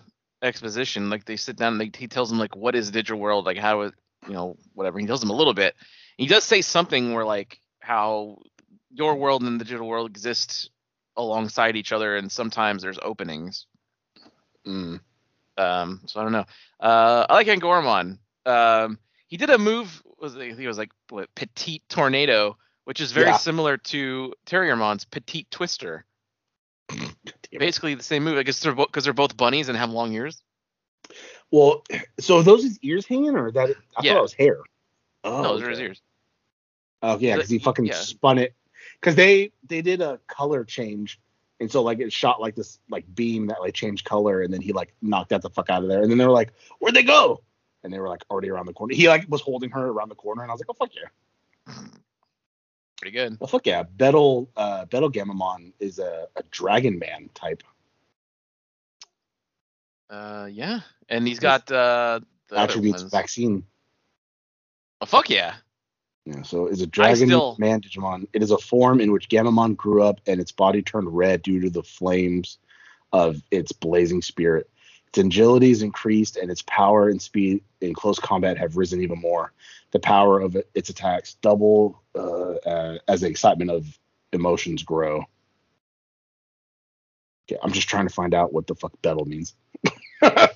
exposition. 0.46 1.10
Like 1.10 1.26
they 1.26 1.36
sit 1.36 1.58
down 1.58 1.74
and 1.74 1.82
they, 1.82 1.98
he 1.98 2.08
tells 2.08 2.30
them 2.30 2.40
like 2.40 2.56
what 2.56 2.76
is 2.76 2.92
digital 2.92 3.20
world, 3.20 3.46
like 3.46 3.58
how 3.58 3.82
it, 3.82 3.94
you 4.28 4.34
know, 4.34 4.58
whatever. 4.74 5.00
He 5.00 5.06
tells 5.08 5.20
them 5.20 5.30
a 5.30 5.36
little 5.36 5.54
bit. 5.54 5.76
He 6.18 6.28
does 6.28 6.44
say 6.44 6.62
something 6.62 7.14
where 7.14 7.26
like 7.26 7.60
how 7.80 8.40
your 8.92 9.16
world 9.16 9.44
and 9.44 9.60
the 9.60 9.66
digital 9.66 9.88
world 9.88 10.10
exist 10.10 10.70
alongside 11.18 11.76
each 11.76 11.92
other, 11.92 12.16
and 12.16 12.32
sometimes 12.32 12.82
there's 12.82 13.00
openings. 13.02 13.66
mm. 14.66 15.00
Um, 15.58 16.02
so 16.06 16.20
I 16.20 16.24
don't 16.24 16.32
know. 16.34 16.46
Uh, 16.80 17.26
I 17.30 17.34
like 17.34 17.48
Angormon. 17.48 18.18
Um, 18.46 19.00
he 19.28 19.38
did 19.38 19.50
a 19.50 19.58
move. 19.58 20.04
Was 20.20 20.36
it, 20.36 20.58
he 20.58 20.68
was 20.68 20.78
like 20.78 20.92
what, 21.10 21.34
Petite 21.36 21.84
Tornado, 21.90 22.58
which 22.84 23.00
is 23.00 23.12
very 23.12 23.28
Yeah. 23.28 23.38
similar 23.38 23.78
to 23.78 24.34
Terriermon's 24.46 25.06
Petite 25.06 25.50
Twister. 25.52 26.06
Basically 27.58 27.96
the 27.96 28.04
same 28.04 28.24
move. 28.26 28.38
I 28.38 28.44
guess 28.44 28.60
they're 28.60 28.76
because 28.76 29.06
they're 29.06 29.14
both 29.14 29.38
bunnies 29.38 29.70
and 29.70 29.78
have 29.78 29.90
long 29.92 30.12
ears. 30.14 30.42
well 31.52 31.84
so 32.20 32.38
are 32.40 32.44
those 32.44 32.64
his 32.64 32.80
ears 32.82 33.06
hanging 33.06 33.36
or 33.36 33.52
that 33.52 33.70
i 33.98 34.04
Yeah. 34.04 34.14
thought 34.14 34.20
it 34.20 34.22
was 34.22 34.34
hair 34.34 34.58
oh 35.26 35.42
no, 35.44 35.54
those 35.54 35.64
are 35.64 35.70
his 35.72 35.80
ears. 35.80 36.02
oh 37.02 37.18
yeah 37.20 37.36
because 37.36 37.50
he 37.50 37.60
fucking 37.60 37.86
Yeah. 37.86 37.94
spun 37.96 38.38
it. 38.38 38.56
Because 39.02 39.16
they 39.16 39.52
they 39.68 39.82
did 39.82 40.02
a 40.02 40.20
color 40.28 40.64
change 40.64 41.20
and 41.60 41.70
so 41.72 41.82
like 41.84 42.00
it 42.00 42.14
shot 42.14 42.40
like 42.40 42.56
this 42.56 42.80
like 42.90 43.04
beam 43.14 43.48
that 43.48 43.60
like 43.60 43.74
changed 43.74 44.06
color 44.06 44.42
and 44.42 44.54
then 44.54 44.62
he 44.62 44.72
like 44.74 44.94
knocked 45.02 45.30
that 45.32 45.42
the 45.42 45.50
fuck 45.50 45.70
out 45.70 45.84
of 45.84 45.90
there. 45.90 46.02
And 46.02 46.10
then 46.10 46.18
they 46.18 46.26
were 46.26 46.32
like 46.32 46.54
where'd 46.80 46.96
they 46.96 47.04
go? 47.04 47.42
And 47.84 47.92
they 47.94 48.00
were 48.00 48.08
like 48.10 48.24
already 48.30 48.50
around 48.50 48.66
the 48.68 48.74
corner. 48.74 48.96
He 48.96 49.08
like 49.10 49.26
was 49.30 49.42
holding 49.42 49.70
her 49.72 49.88
around 49.88 50.10
the 50.10 50.16
corner 50.16 50.42
and 50.44 50.50
i 50.52 50.54
was 50.54 50.62
like 50.62 50.70
oh 50.70 50.74
fuck 50.74 50.92
yeah. 50.96 51.74
Pretty 52.98 53.12
good. 53.18 53.38
well 53.40 53.48
fuck 53.48 53.66
yeah. 53.68 53.84
Betel 53.84 54.50
uh 54.56 54.86
Betel 54.86 55.10
Gammamon 55.10 55.74
is 55.80 56.00
a, 56.00 56.28
a 56.36 56.44
dragon 56.52 56.98
man 57.00 57.30
type. 57.34 57.64
Uh, 60.10 60.48
yeah, 60.52 60.82
and 61.10 61.28
he's 61.28 61.40
got 61.40 61.70
uh 61.72 62.20
the 62.50 62.58
attributes 62.60 63.02
vaccine 63.04 63.64
Oh 65.02 65.06
fuck 65.06 65.30
yeah! 65.30 65.56
yeah 66.26 66.42
so 66.42 66.68
it's 66.68 66.82
a 66.82 66.88
dragon 66.88 67.28
still- 67.28 67.56
man 67.60 67.82
digimon 67.82 68.28
it 68.34 68.42
is 68.42 68.52
a 68.52 68.58
form 68.58 69.00
in 69.00 69.12
which 69.12 69.30
Gammamon 69.30 69.76
grew 69.76 70.04
up 70.04 70.20
and 70.28 70.40
its 70.40 70.52
body 70.52 70.82
turned 70.82 71.16
red 71.16 71.42
due 71.42 71.62
to 71.62 71.70
the 71.70 71.84
flames 71.84 72.58
of 73.14 73.42
its 73.52 73.72
blazing 73.72 74.22
spirit. 74.22 74.70
Its 75.08 75.20
agility 75.20 75.72
is 75.72 75.82
increased 75.84 76.36
and 76.36 76.52
its 76.52 76.64
power 76.64 77.10
and 77.10 77.22
speed 77.22 77.64
in 77.80 77.94
close 77.94 78.20
combat 78.20 78.58
have 78.58 78.76
risen 78.76 79.02
even 79.02 79.20
more. 79.20 79.54
The 79.92 80.00
power 80.00 80.42
of 80.42 80.58
its 80.74 80.90
attacks 80.90 81.36
double 81.36 82.02
uh, 82.16 82.56
uh, 82.56 82.98
as 83.08 83.22
the 83.22 83.28
excitement 83.28 83.72
of 83.72 83.98
emotions 84.34 84.84
grow. 84.84 85.24
Okay 87.48 87.60
i'm 87.64 87.72
just 87.72 87.88
trying 87.88 88.08
to 88.08 88.14
find 88.14 88.34
out 88.34 88.54
what 88.54 88.68
the 88.68 88.76
fuck 88.76 88.92
Betel 89.02 89.24
means 89.26 89.54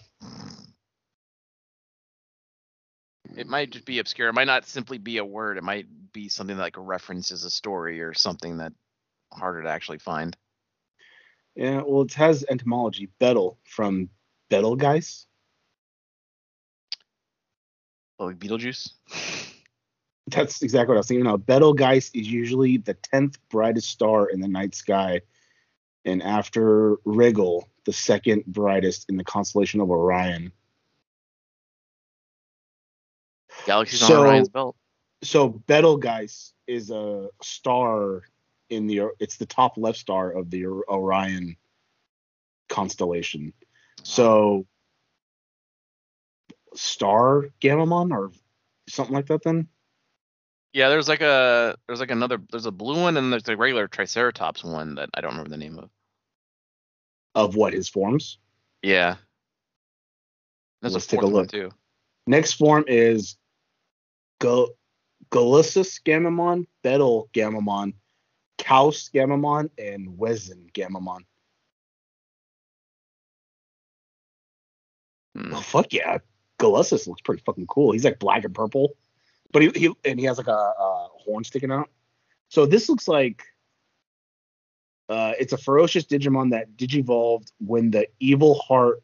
It 3.40 3.48
might 3.48 3.70
just 3.70 3.86
be 3.86 4.00
obscure. 4.00 4.28
It 4.28 4.34
might 4.34 4.48
not 4.48 4.68
simply 4.68 4.98
be 4.98 5.18
a 5.18 5.24
word. 5.24 5.58
It 5.58 5.64
might 5.64 5.88
be 6.12 6.28
something 6.28 6.58
like 6.58 6.76
a 6.76 6.82
reference 6.82 7.32
as 7.32 7.46
a 7.46 7.50
story 7.50 8.02
or 8.02 8.14
something 8.14 8.58
that 8.58 8.74
harder 9.32 9.64
to 9.64 9.70
actually 9.70 10.00
find. 10.00 10.36
Yeah, 11.56 11.82
well, 11.86 12.02
it 12.02 12.14
has 12.16 12.44
etymology. 12.50 13.08
Betel 13.18 13.58
from 13.64 14.10
Betelgeuse. 14.50 15.26
Oh, 18.20 18.26
like 18.26 18.40
Beetlejuice. 18.40 18.90
That's 20.28 20.62
exactly 20.62 20.90
what 20.90 20.98
I 20.98 21.00
was 21.00 21.08
thinking. 21.08 21.24
Now, 21.24 21.38
Betelgeuse 21.38 22.12
is 22.14 22.28
usually 22.28 22.76
the 22.76 22.96
tenth 22.96 23.38
brightest 23.50 23.90
star 23.90 24.28
in 24.28 24.42
the 24.42 24.50
night 24.50 24.76
sky, 24.76 25.22
and 26.04 26.22
after 26.22 26.98
Rigel, 27.06 27.70
the 27.86 27.94
second 27.94 28.44
brightest 28.48 29.06
in 29.08 29.16
the 29.16 29.24
constellation 29.24 29.80
of 29.80 29.90
Orion. 29.90 30.52
Galaxy's 33.66 34.00
So- 34.00 34.22
on 34.22 34.28
Orion's 34.28 34.50
belt. 34.50 34.76
So 35.24 35.50
Betelgeuse 35.50 36.54
is 36.68 36.92
a 36.92 37.30
star 37.42 38.24
in 38.70 38.88
the. 38.88 39.10
It's 39.20 39.36
the 39.38 39.46
top 39.46 39.78
left 39.78 39.98
star 39.98 40.32
of 40.32 40.50
the 40.50 40.66
Orion 40.66 41.58
constellation. 42.70 43.52
So 44.04 44.66
Star 46.76 47.50
Gamamon 47.62 48.12
or 48.12 48.32
something 48.88 49.14
like 49.16 49.26
that. 49.28 49.44
Then 49.44 49.68
Yeah, 50.72 50.90
there's 50.90 51.10
like 51.10 51.22
a 51.22 51.76
there's 51.88 52.00
like 52.00 52.12
another 52.12 52.40
there's 52.52 52.66
a 52.68 52.72
blue 52.72 53.02
one 53.02 53.18
and 53.18 53.32
there's 53.34 53.48
a 53.50 53.58
regular 53.58 53.88
Triceratops 53.88 54.64
one 54.64 54.96
that 54.96 55.10
I 55.16 55.22
don't 55.22 55.32
remember 55.32 55.50
the 55.50 55.58
name 55.58 55.80
of. 55.80 55.90
of 57.36 57.56
what 57.56 57.74
his 57.74 57.90
forms. 57.90 58.38
Yeah. 58.82 59.18
There's 60.82 60.94
Let's 60.94 61.06
a 61.08 61.10
take 61.10 61.22
a 61.24 61.26
look. 61.26 61.50
too. 61.52 61.72
Next 62.28 62.54
form 62.54 62.86
is 62.88 63.36
Go 64.40 64.70
Galussus 65.32 66.02
Gammamon, 66.04 66.66
Betel 66.84 67.30
Gammamon, 67.34 67.94
Kaus 68.58 69.12
Gammamon, 69.12 69.70
and 69.78 70.18
Wezen 70.18 70.72
Gammamon. 70.74 71.22
Hmm. 75.36 75.54
Oh 75.54 75.62
fuck 75.62 75.94
yeah, 75.94 76.18
Galussus 76.60 77.08
looks 77.08 77.22
pretty 77.22 77.44
fucking 77.46 77.68
cool. 77.68 77.92
He's 77.92 78.06
like 78.06 78.20
black 78.20 78.44
and 78.44 78.56
purple, 78.56 78.96
but 79.52 79.62
he, 79.62 79.70
he 79.76 79.94
and 80.06 80.20
he 80.20 80.26
has 80.26 80.38
like 80.38 80.48
a, 80.48 80.52
a 80.52 81.08
horn 81.18 81.44
sticking 81.44 81.72
out. 81.72 81.90
So 82.50 82.66
this 82.66 82.90
looks 82.90 83.08
like 83.08 83.44
uh, 85.10 85.34
it's 85.40 85.54
a 85.54 85.58
ferocious 85.58 86.06
Digimon 86.06 86.52
that 86.52 86.76
digivolved 86.76 87.52
when 87.60 87.92
the 87.92 88.08
evil 88.20 88.56
heart 88.56 89.02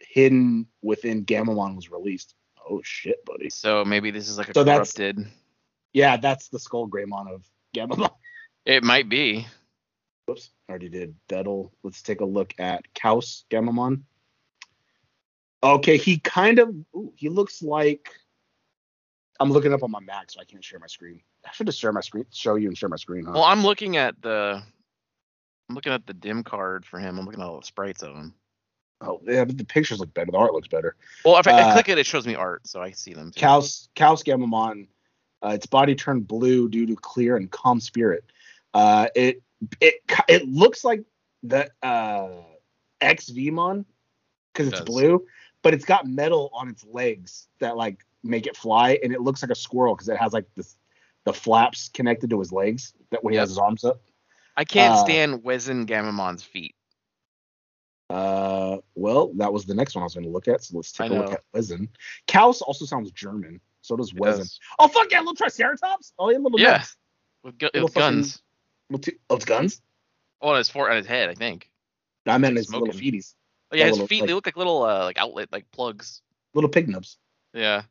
hidden 0.00 0.66
within 0.82 1.24
Gammamon 1.24 1.76
was 1.76 1.90
released. 1.90 2.34
Oh 2.68 2.80
shit, 2.84 3.24
buddy. 3.24 3.50
So 3.50 3.84
maybe 3.84 4.10
this 4.10 4.28
is 4.28 4.38
like 4.38 4.48
a 4.50 4.54
So 4.54 4.64
that's- 4.64 4.92
corrupted. 4.92 5.26
Yeah, 5.94 6.16
that's 6.18 6.48
the 6.48 6.58
Skull 6.58 6.88
Greymon 6.88 7.32
of 7.32 7.44
Gammamon. 7.74 8.10
It 8.66 8.84
might 8.84 9.08
be. 9.08 9.46
Whoops, 10.26 10.50
already 10.68 10.90
did 10.90 11.14
Dettle. 11.26 11.72
Let's 11.82 12.02
take 12.02 12.20
a 12.20 12.24
look 12.26 12.52
at 12.58 12.84
Kaus 12.94 13.44
Gammamon. 13.50 14.02
Okay, 15.62 15.96
he 15.96 16.18
kind 16.18 16.58
of 16.58 16.68
ooh, 16.94 17.14
he 17.16 17.30
looks 17.30 17.62
like 17.62 18.10
I'm 19.40 19.50
looking 19.50 19.72
up 19.72 19.82
on 19.82 19.90
my 19.90 20.00
Mac, 20.00 20.30
so 20.30 20.38
I 20.40 20.44
can't 20.44 20.62
share 20.62 20.78
my 20.78 20.86
screen. 20.86 21.22
I 21.46 21.50
should 21.52 21.66
just 21.66 21.80
share 21.80 21.92
my 21.92 22.02
screen, 22.02 22.26
show 22.30 22.56
you 22.56 22.68
and 22.68 22.76
share 22.76 22.90
my 22.90 22.96
screen, 22.96 23.24
huh? 23.24 23.32
Well, 23.34 23.44
I'm 23.44 23.62
looking 23.62 23.96
at 23.96 24.20
the. 24.20 24.62
I'm 25.68 25.74
looking 25.74 25.92
at 25.92 26.06
the 26.06 26.14
dim 26.14 26.44
card 26.44 26.84
for 26.84 26.98
him. 26.98 27.18
I'm 27.18 27.24
looking 27.24 27.40
at 27.40 27.46
all 27.46 27.60
the 27.60 27.66
sprites 27.66 28.02
of 28.02 28.14
him. 28.14 28.34
Oh, 29.00 29.20
yeah, 29.24 29.44
but 29.44 29.56
the 29.56 29.64
pictures 29.64 30.00
look 30.00 30.12
better. 30.12 30.30
The 30.32 30.38
art 30.38 30.52
looks 30.52 30.68
better. 30.68 30.96
Well, 31.24 31.38
if 31.38 31.46
I, 31.46 31.52
I 31.52 31.62
Uh, 31.62 31.72
click 31.72 31.88
it, 31.88 31.98
it 31.98 32.06
shows 32.06 32.26
me 32.26 32.34
art, 32.34 32.66
so 32.66 32.82
I 32.82 32.90
see 32.90 33.14
them. 33.14 33.30
Too. 33.30 33.40
Kaus 33.40 33.88
Kaus 33.94 34.24
Gammamon, 34.24 34.88
uh, 35.44 35.50
its 35.50 35.66
body 35.66 35.94
turned 35.94 36.26
blue 36.26 36.68
due 36.68 36.86
to 36.86 36.96
clear 36.96 37.36
and 37.36 37.50
calm 37.50 37.80
spirit. 37.80 38.24
Uh, 38.74 39.08
it 39.14 39.42
it 39.80 39.94
it 40.28 40.48
looks 40.48 40.84
like 40.84 41.04
the 41.44 41.70
uh, 41.82 42.28
XVmon 43.00 43.84
because 44.52 44.66
It 44.66 44.70
it's 44.70 44.80
does. 44.80 44.86
blue, 44.86 45.24
but 45.62 45.74
it's 45.74 45.84
got 45.84 46.06
metal 46.06 46.50
on 46.52 46.68
its 46.68 46.84
legs 46.84 47.46
that 47.60 47.76
like 47.76 48.04
make 48.24 48.46
it 48.48 48.56
fly, 48.56 48.98
and 49.02 49.12
it 49.12 49.20
looks 49.20 49.42
like 49.42 49.50
a 49.52 49.56
squirrel 49.56 49.94
because 49.94 50.08
it 50.08 50.16
has 50.16 50.32
like 50.32 50.46
this 50.56 50.76
the 51.24 51.32
flaps 51.32 51.88
connected 51.88 52.30
to 52.30 52.38
his 52.40 52.50
legs 52.52 52.94
that 53.10 53.22
when 53.22 53.32
he 53.32 53.38
has 53.38 53.48
his 53.50 53.58
arms 53.58 53.84
up. 53.84 54.00
I 54.56 54.64
can't 54.64 54.94
uh, 54.94 54.96
stand 54.96 55.44
Wezen 55.44 55.86
Gammamon's 55.86 56.42
feet. 56.42 56.74
Uh, 58.10 58.78
well, 58.94 59.32
that 59.34 59.52
was 59.52 59.66
the 59.66 59.74
next 59.74 59.94
one 59.94 60.02
I 60.02 60.04
was 60.04 60.14
going 60.14 60.24
to 60.24 60.30
look 60.32 60.48
at. 60.48 60.64
So 60.64 60.76
let's 60.76 60.92
take 60.92 61.10
I 61.10 61.14
a 61.14 61.18
look 61.22 61.32
at 61.32 61.42
Wezen. 61.54 61.88
Kaus 62.26 62.62
also 62.62 62.84
sounds 62.86 63.10
German. 63.12 63.60
So 63.82 63.96
does 63.96 64.12
It 64.12 64.16
does. 64.22 64.58
Oh 64.78 64.88
fuck 64.88 65.10
yeah, 65.10 65.18
little 65.18 65.34
Triceratops. 65.34 66.12
Oh 66.18 66.30
yeah, 66.30 66.38
little 66.38 66.58
Yeah. 66.60 66.78
nuts. 66.78 66.96
With, 67.44 67.58
gu- 67.58 67.70
with 67.74 67.92
fucking- 67.92 67.92
guns. 67.94 68.42
Little 68.90 69.02
t- 69.12 69.18
oh, 69.30 69.36
it's 69.36 69.44
guns. 69.44 69.82
Oh, 70.40 70.50
on 70.50 70.58
his 70.58 70.68
fort 70.68 70.90
on 70.90 70.96
his 70.96 71.06
head, 71.06 71.28
I 71.28 71.34
think. 71.34 71.70
I 72.26 72.36
meant 72.38 72.56
his 72.56 72.70
little 72.72 72.88
feeties, 72.88 73.34
Oh, 73.72 73.76
yeah, 73.76 73.80
Yeah, 73.80 73.86
his 73.88 73.92
little, 73.94 74.06
feet 74.08 74.20
like- 74.22 74.28
they 74.28 74.34
look 74.34 74.46
like 74.46 74.56
little 74.56 74.82
uh 74.82 75.04
like 75.04 75.18
outlet 75.18 75.50
like 75.52 75.70
plugs. 75.70 76.22
little 76.54 76.70
pig 76.70 76.88
nubs. 76.88 77.18
Yeah. 77.54 77.82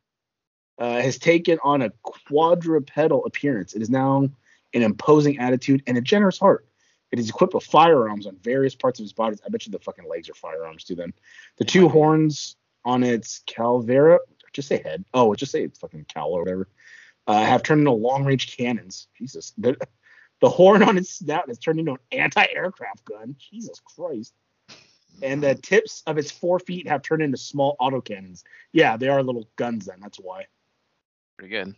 Uh, 0.78 1.00
has 1.00 1.18
taken 1.18 1.58
on 1.64 1.82
a 1.82 1.90
quadrupedal 2.04 3.24
appearance. 3.26 3.74
It 3.74 3.82
is 3.82 3.90
now 3.90 4.28
an 4.74 4.82
imposing 4.82 5.38
attitude 5.38 5.82
and 5.88 5.98
a 5.98 6.00
generous 6.00 6.38
heart. 6.38 6.67
It 7.10 7.18
is 7.18 7.28
equipped 7.28 7.54
with 7.54 7.64
firearms 7.64 8.26
on 8.26 8.36
various 8.42 8.74
parts 8.74 9.00
of 9.00 9.04
his 9.04 9.12
body. 9.12 9.36
I 9.44 9.48
bet 9.48 9.66
you 9.66 9.72
the 9.72 9.78
fucking 9.78 10.08
legs 10.08 10.28
are 10.28 10.34
firearms 10.34 10.84
too. 10.84 10.94
Then 10.94 11.14
the 11.56 11.64
two 11.64 11.88
horns 11.88 12.56
on 12.84 13.02
its 13.02 13.42
calvaria, 13.46 14.18
just 14.52 14.68
say 14.68 14.82
head. 14.82 15.04
Oh, 15.14 15.34
just 15.34 15.52
say 15.52 15.62
it's 15.62 15.78
fucking 15.78 16.06
cowl 16.12 16.32
or 16.32 16.40
whatever. 16.40 16.68
Uh, 17.26 17.44
have 17.44 17.62
turned 17.62 17.80
into 17.80 17.92
long-range 17.92 18.56
cannons. 18.56 19.08
Jesus, 19.16 19.52
the, 19.58 19.76
the 20.40 20.48
horn 20.48 20.82
on 20.82 20.96
its 20.96 21.10
snout 21.10 21.48
has 21.48 21.58
turned 21.58 21.78
into 21.78 21.92
an 21.92 21.98
anti-aircraft 22.12 23.04
gun. 23.04 23.36
Jesus 23.38 23.80
Christ. 23.80 24.34
And 25.20 25.42
the 25.42 25.54
tips 25.54 26.02
of 26.06 26.16
its 26.16 26.30
four 26.30 26.58
feet 26.58 26.88
have 26.88 27.02
turned 27.02 27.22
into 27.22 27.36
small 27.36 27.76
autocannons. 27.80 28.44
Yeah, 28.72 28.96
they 28.96 29.08
are 29.08 29.22
little 29.22 29.48
guns. 29.56 29.86
Then 29.86 29.98
that's 30.00 30.18
why. 30.18 30.46
Pretty 31.36 31.50
good. 31.50 31.74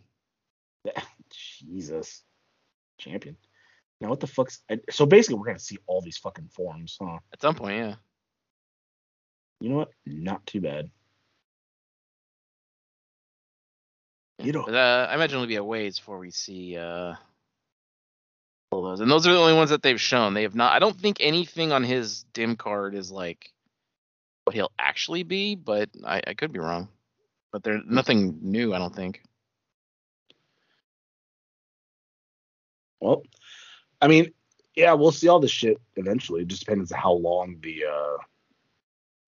Jesus. 1.29 2.23
Champion. 2.97 3.35
Now 4.01 4.09
what 4.09 4.19
the 4.19 4.27
fuck's 4.27 4.61
so 4.89 5.05
basically 5.05 5.35
we're 5.39 5.45
gonna 5.45 5.59
see 5.59 5.77
all 5.87 6.01
these 6.01 6.17
fucking 6.17 6.49
forms, 6.49 6.97
huh? 7.01 7.19
At 7.31 7.41
some 7.41 7.55
point, 7.55 7.77
yeah. 7.77 7.95
You 9.61 9.69
know 9.69 9.75
what? 9.77 9.91
Not 10.07 10.45
too 10.47 10.61
bad. 10.61 10.89
You 14.39 14.53
know- 14.53 14.65
But, 14.65 14.75
uh, 14.75 15.07
I 15.09 15.15
imagine 15.15 15.37
it'll 15.37 15.47
be 15.47 15.55
a 15.57 15.63
ways 15.63 15.99
before 15.99 16.17
we 16.19 16.31
see 16.31 16.77
uh 16.77 17.13
all 18.71 18.81
those. 18.83 19.01
And 19.01 19.11
those 19.11 19.27
are 19.27 19.33
the 19.33 19.39
only 19.39 19.53
ones 19.53 19.69
that 19.69 19.83
they've 19.83 20.01
shown. 20.01 20.33
They 20.33 20.43
have 20.43 20.55
not 20.55 20.73
I 20.73 20.79
don't 20.79 20.99
think 20.99 21.17
anything 21.19 21.71
on 21.71 21.83
his 21.83 22.23
dim 22.33 22.55
card 22.55 22.95
is 22.95 23.11
like 23.11 23.53
what 24.45 24.55
he'll 24.55 24.71
actually 24.79 25.23
be, 25.23 25.55
but 25.55 25.89
I, 26.03 26.21
I 26.25 26.33
could 26.33 26.51
be 26.51 26.59
wrong. 26.59 26.89
But 27.51 27.63
there's 27.63 27.83
nothing 27.85 28.39
new, 28.41 28.73
I 28.73 28.79
don't 28.79 28.95
think. 28.95 29.21
Well, 32.99 33.23
I 34.01 34.07
mean, 34.07 34.31
yeah, 34.75 34.93
we'll 34.93 35.11
see 35.11 35.27
all 35.27 35.39
this 35.39 35.51
shit 35.51 35.77
eventually. 35.95 36.41
It 36.41 36.47
just 36.47 36.65
depends 36.65 36.91
on 36.91 36.99
how 36.99 37.13
long 37.13 37.57
the 37.61 37.85
uh 37.85 38.17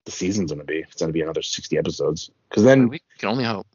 the 0.05 0.11
season's 0.11 0.51
gonna 0.51 0.63
be. 0.63 0.79
If 0.79 0.91
it's 0.91 1.01
gonna 1.01 1.13
be 1.13 1.21
another 1.21 1.41
sixty 1.41 1.77
episodes. 1.77 2.31
Cause 2.49 2.63
then 2.63 2.89
we 2.89 2.99
can 3.17 3.29
only 3.29 3.43
hope. 3.43 3.67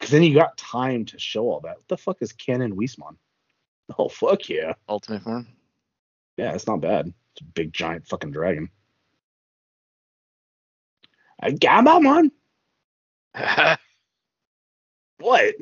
cause 0.00 0.10
then 0.10 0.22
you 0.22 0.34
got 0.34 0.56
time 0.56 1.04
to 1.06 1.18
show 1.18 1.50
all 1.50 1.60
that. 1.60 1.76
What 1.76 1.88
the 1.88 1.96
fuck 1.96 2.22
is 2.22 2.32
Canoweissmon? 2.32 3.16
Oh 3.98 4.10
fuck 4.10 4.50
yeah. 4.50 4.74
Ultimate 4.86 5.22
form. 5.22 5.46
Yeah, 6.36 6.52
it's 6.52 6.66
not 6.66 6.82
bad. 6.82 7.06
It's 7.06 7.40
a 7.40 7.44
big 7.44 7.72
giant 7.72 8.06
fucking 8.06 8.32
dragon. 8.32 8.68
I 11.40 11.52
got 11.52 11.84
my 11.84 11.98
man. 11.98 12.30
What? 15.18 15.54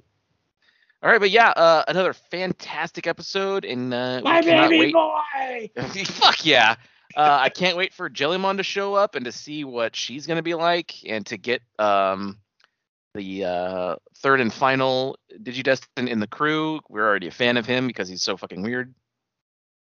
All 1.07 1.13
right, 1.13 1.21
but 1.21 1.31
yeah, 1.31 1.51
uh, 1.51 1.85
another 1.87 2.13
fantastic 2.13 3.07
episode, 3.07 3.65
and 3.65 3.95
uh, 3.95 4.23
we 4.25 4.29
My 4.29 4.41
baby 4.41 4.77
wait. 4.77 4.93
boy. 4.93 5.71
Fuck 6.05 6.45
yeah! 6.45 6.75
Uh, 7.15 7.39
I 7.43 7.49
can't 7.49 7.77
wait 7.77 7.95
for 7.95 8.11
Jellymon 8.11 8.57
to 8.57 8.65
show 8.65 8.95
up 8.95 9.15
and 9.15 9.25
to 9.25 9.31
see 9.31 9.63
what 9.63 9.95
she's 9.95 10.27
gonna 10.27 10.43
be 10.43 10.55
like, 10.55 10.97
and 11.09 11.25
to 11.27 11.37
get 11.37 11.63
um 11.79 12.39
the 13.15 13.45
uh, 13.45 13.97
third 14.17 14.41
and 14.41 14.53
final 14.53 15.17
Digidestin 15.33 16.09
in 16.09 16.19
the 16.19 16.27
crew. 16.27 16.81
We're 16.89 17.07
already 17.07 17.29
a 17.29 17.31
fan 17.31 17.57
of 17.57 17.67
him 17.67 17.87
because 17.87 18.09
he's 18.09 18.23
so 18.23 18.37
fucking 18.37 18.63
weird. 18.63 18.93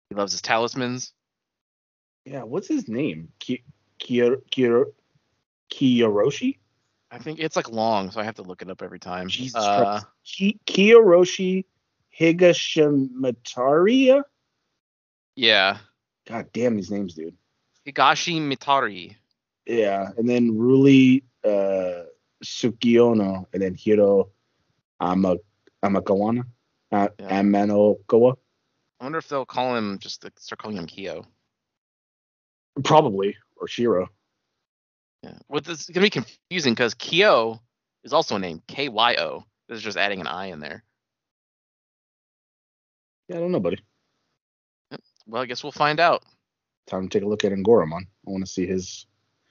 He 0.08 0.14
loves 0.16 0.32
his 0.32 0.40
talismans. 0.40 1.12
Yeah, 2.24 2.44
what's 2.44 2.66
his 2.66 2.88
name? 2.88 3.28
Ki- 3.40 3.64
Kiyo- 4.00 4.40
Kiyo- 4.50 4.92
Kiyoroshi? 5.70 6.56
I 7.10 7.18
think 7.18 7.40
it's 7.40 7.56
like 7.56 7.68
long, 7.68 8.10
so 8.10 8.20
I 8.20 8.24
have 8.24 8.36
to 8.36 8.42
look 8.42 8.62
it 8.62 8.70
up 8.70 8.80
every 8.82 9.00
time. 9.00 9.28
Jesus 9.28 9.56
uh, 9.56 10.00
Christ. 10.00 10.06
Ki- 10.24 10.60
Kiyoroshi 10.66 11.64
Higashimataria? 12.18 14.22
Yeah, 15.34 15.78
God 16.28 16.46
damn 16.52 16.76
these 16.76 16.90
names, 16.90 17.14
dude. 17.14 17.36
Higashi 17.86 18.40
Mitari. 18.40 19.16
Yeah, 19.66 20.10
and 20.16 20.28
then 20.28 20.52
Ruli 20.52 21.22
uh, 21.44 22.04
Sukiono, 22.44 23.46
and 23.52 23.62
then 23.62 23.74
Hiro 23.74 24.30
Ama- 25.00 25.36
Amakawana, 25.84 26.44
uh, 26.92 27.08
Yeah. 27.18 27.42
Amanokawa. 27.42 28.36
I 29.00 29.04
wonder 29.04 29.18
if 29.18 29.28
they'll 29.28 29.46
call 29.46 29.76
him 29.76 29.98
just 29.98 30.24
start 30.38 30.58
calling 30.58 30.76
him 30.76 30.86
Kyo. 30.86 31.24
Probably, 32.84 33.36
or 33.56 33.66
Shiro. 33.66 34.08
Yeah. 35.22 35.34
Well, 35.48 35.60
this 35.60 35.80
is 35.80 35.86
gonna 35.88 36.06
be 36.06 36.10
confusing 36.10 36.72
because 36.74 36.94
Kyo 36.94 37.60
is 38.04 38.12
also 38.12 38.36
a 38.36 38.38
name, 38.38 38.62
K 38.66 38.88
Y 38.88 39.16
O. 39.18 39.44
This 39.68 39.78
is 39.78 39.84
just 39.84 39.98
adding 39.98 40.20
an 40.20 40.26
I 40.26 40.46
in 40.46 40.60
there. 40.60 40.82
Yeah, 43.28 43.36
I 43.36 43.40
don't 43.40 43.52
know, 43.52 43.60
buddy. 43.60 43.78
Well, 45.26 45.42
I 45.42 45.46
guess 45.46 45.62
we'll 45.62 45.72
find 45.72 46.00
out. 46.00 46.24
Time 46.88 47.08
to 47.08 47.18
take 47.18 47.24
a 47.24 47.28
look 47.28 47.44
at 47.44 47.52
Angoramon. 47.52 48.02
I 48.26 48.30
want 48.30 48.44
to 48.44 48.50
see 48.50 48.66
his. 48.66 49.06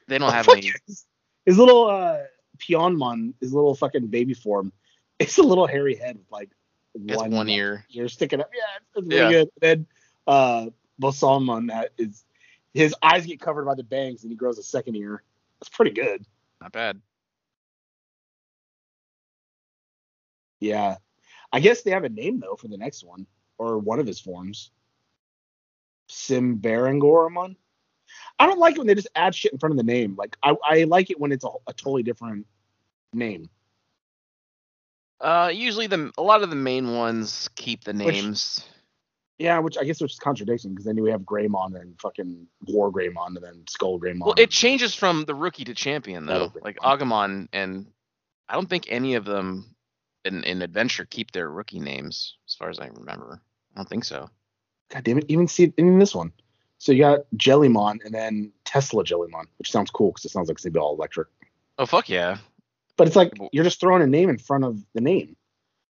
They 0.07 0.17
don't 0.17 0.31
have 0.33 0.49
any. 0.49 0.73
his, 0.87 1.05
his 1.45 1.57
little 1.57 1.85
uh, 1.87 2.19
Pyonmon, 2.57 3.33
his 3.39 3.53
little 3.53 3.75
fucking 3.75 4.07
baby 4.07 4.33
form. 4.33 4.71
It's 5.19 5.37
a 5.37 5.43
little 5.43 5.67
hairy 5.67 5.95
head 5.95 6.15
with 6.15 6.31
like 6.31 6.49
one, 6.93 7.31
one 7.31 7.49
ear. 7.49 7.83
ear 7.91 8.07
sticking 8.07 8.39
up. 8.39 8.49
Yeah, 8.55 8.61
it's 8.95 9.05
really 9.05 9.19
Yeah. 9.21 9.29
good. 9.29 9.49
then 9.59 9.85
uh, 10.27 10.67
Bosalmon, 11.01 11.67
that 11.67 11.91
is 11.97 12.23
his 12.73 12.95
eyes 13.03 13.25
get 13.25 13.41
covered 13.41 13.65
by 13.65 13.75
the 13.75 13.83
bangs 13.83 14.23
and 14.23 14.31
he 14.31 14.37
grows 14.37 14.57
a 14.59 14.63
second 14.63 14.95
ear. 14.95 15.21
That's 15.59 15.69
pretty 15.69 15.91
good. 15.91 16.25
Not 16.61 16.71
bad. 16.71 17.01
Yeah. 20.59 20.97
I 21.51 21.59
guess 21.59 21.81
they 21.81 21.91
have 21.91 22.03
a 22.03 22.09
name 22.09 22.39
though 22.39 22.55
for 22.55 22.67
the 22.67 22.77
next 22.77 23.03
one, 23.03 23.25
or 23.57 23.79
one 23.79 23.99
of 23.99 24.07
his 24.07 24.19
forms. 24.19 24.71
Sim 26.07 26.59
Simbarangoramon. 26.59 27.55
I 28.39 28.45
don't 28.47 28.59
like 28.59 28.75
it 28.75 28.79
when 28.79 28.87
they 28.87 28.95
just 28.95 29.09
add 29.15 29.35
shit 29.35 29.51
in 29.53 29.59
front 29.59 29.71
of 29.71 29.77
the 29.77 29.83
name. 29.83 30.15
Like 30.17 30.37
I, 30.43 30.55
I 30.63 30.83
like 30.85 31.09
it 31.11 31.19
when 31.19 31.31
it's 31.31 31.43
a, 31.43 31.49
a 31.67 31.73
totally 31.73 32.03
different 32.03 32.45
name. 33.13 33.49
Uh, 35.21 35.51
usually 35.53 35.87
the 35.87 36.11
a 36.17 36.21
lot 36.21 36.43
of 36.43 36.49
the 36.49 36.55
main 36.55 36.93
ones 36.95 37.49
keep 37.55 37.83
the 37.83 37.93
Which- 37.93 38.15
names. 38.15 38.65
Yeah, 39.39 39.57
which 39.59 39.77
I 39.77 39.85
guess 39.85 40.01
which 40.01 40.11
is 40.13 40.19
contradiction 40.19 40.71
because 40.71 40.83
then 40.85 41.01
we 41.01 41.09
have 41.11 41.21
Greymon 41.21 41.79
and 41.79 41.99
fucking 42.01 42.45
War 42.67 42.91
Greymon 42.91 43.27
and 43.27 43.37
then 43.41 43.63
Skull 43.69 43.97
Greymon. 43.99 44.19
Well, 44.25 44.35
it 44.37 44.49
changes 44.51 44.93
from 44.93 45.23
the 45.25 45.33
rookie 45.33 45.63
to 45.63 45.73
champion 45.73 46.25
though. 46.25 46.51
Like 46.61 46.77
Agumon 46.79 47.47
and 47.53 47.87
I 48.49 48.53
don't 48.55 48.69
think 48.69 48.85
any 48.89 49.15
of 49.15 49.23
them 49.23 49.73
in 50.25 50.43
in 50.43 50.61
Adventure 50.61 51.05
keep 51.05 51.31
their 51.31 51.49
rookie 51.49 51.79
names, 51.79 52.35
as 52.49 52.55
far 52.55 52.69
as 52.69 52.79
I 52.79 52.87
remember. 52.87 53.41
I 53.73 53.79
don't 53.79 53.87
think 53.87 54.03
so. 54.03 54.29
God 54.89 55.03
damn 55.05 55.19
it, 55.19 55.25
even 55.29 55.47
see 55.47 55.71
in 55.77 55.99
this 55.99 56.13
one. 56.13 56.33
So 56.79 56.91
you 56.91 56.99
got 57.03 57.19
Jellymon 57.37 58.03
and 58.05 58.13
then 58.13 58.51
Tesla 58.65 59.03
Jellymon, 59.05 59.45
which 59.57 59.71
sounds 59.71 59.89
cool 59.91 60.11
because 60.11 60.25
it 60.25 60.29
sounds 60.31 60.49
like 60.49 60.55
it's 60.55 60.63
gonna 60.65 60.73
be 60.73 60.79
all 60.79 60.95
electric. 60.95 61.29
Oh 61.77 61.85
fuck 61.85 62.09
yeah, 62.09 62.37
But 62.97 63.07
it's 63.07 63.15
like 63.15 63.31
you're 63.53 63.63
just 63.63 63.79
throwing 63.79 64.01
a 64.01 64.07
name 64.07 64.29
in 64.29 64.37
front 64.37 64.65
of 64.65 64.83
the 64.93 64.99
name. 65.01 65.37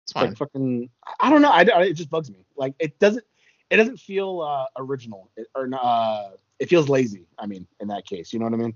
it's 0.03 0.11
It's 0.11 0.15
like 0.15 0.37
fucking. 0.37 0.91
I 1.19 1.31
don't 1.31 1.41
know. 1.41 1.49
I, 1.49 1.61
I- 1.73 1.83
it 1.85 1.93
just 1.93 2.11
bugs 2.11 2.29
me. 2.29 2.45
Like 2.55 2.75
it 2.77 2.99
doesn't. 2.99 3.23
It 3.69 3.77
doesn't 3.77 3.99
feel 3.99 4.41
uh, 4.41 4.65
original 4.77 5.29
it, 5.37 5.47
or 5.55 5.69
uh, 5.73 6.31
it 6.59 6.69
feels 6.69 6.89
lazy. 6.89 7.27
I 7.37 7.45
mean, 7.45 7.67
in 7.79 7.87
that 7.89 8.05
case, 8.05 8.33
you 8.33 8.39
know 8.39 8.45
what 8.45 8.53
I 8.53 8.57
mean? 8.57 8.73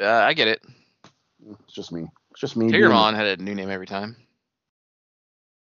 Uh, 0.00 0.06
I 0.06 0.34
get 0.34 0.48
it. 0.48 0.62
It's 1.64 1.72
just 1.72 1.92
me. 1.92 2.06
It's 2.30 2.40
just 2.40 2.56
me. 2.56 2.70
Tigermon 2.70 3.14
had 3.14 3.40
a 3.40 3.42
new 3.42 3.54
name 3.54 3.70
every 3.70 3.86
time. 3.86 4.16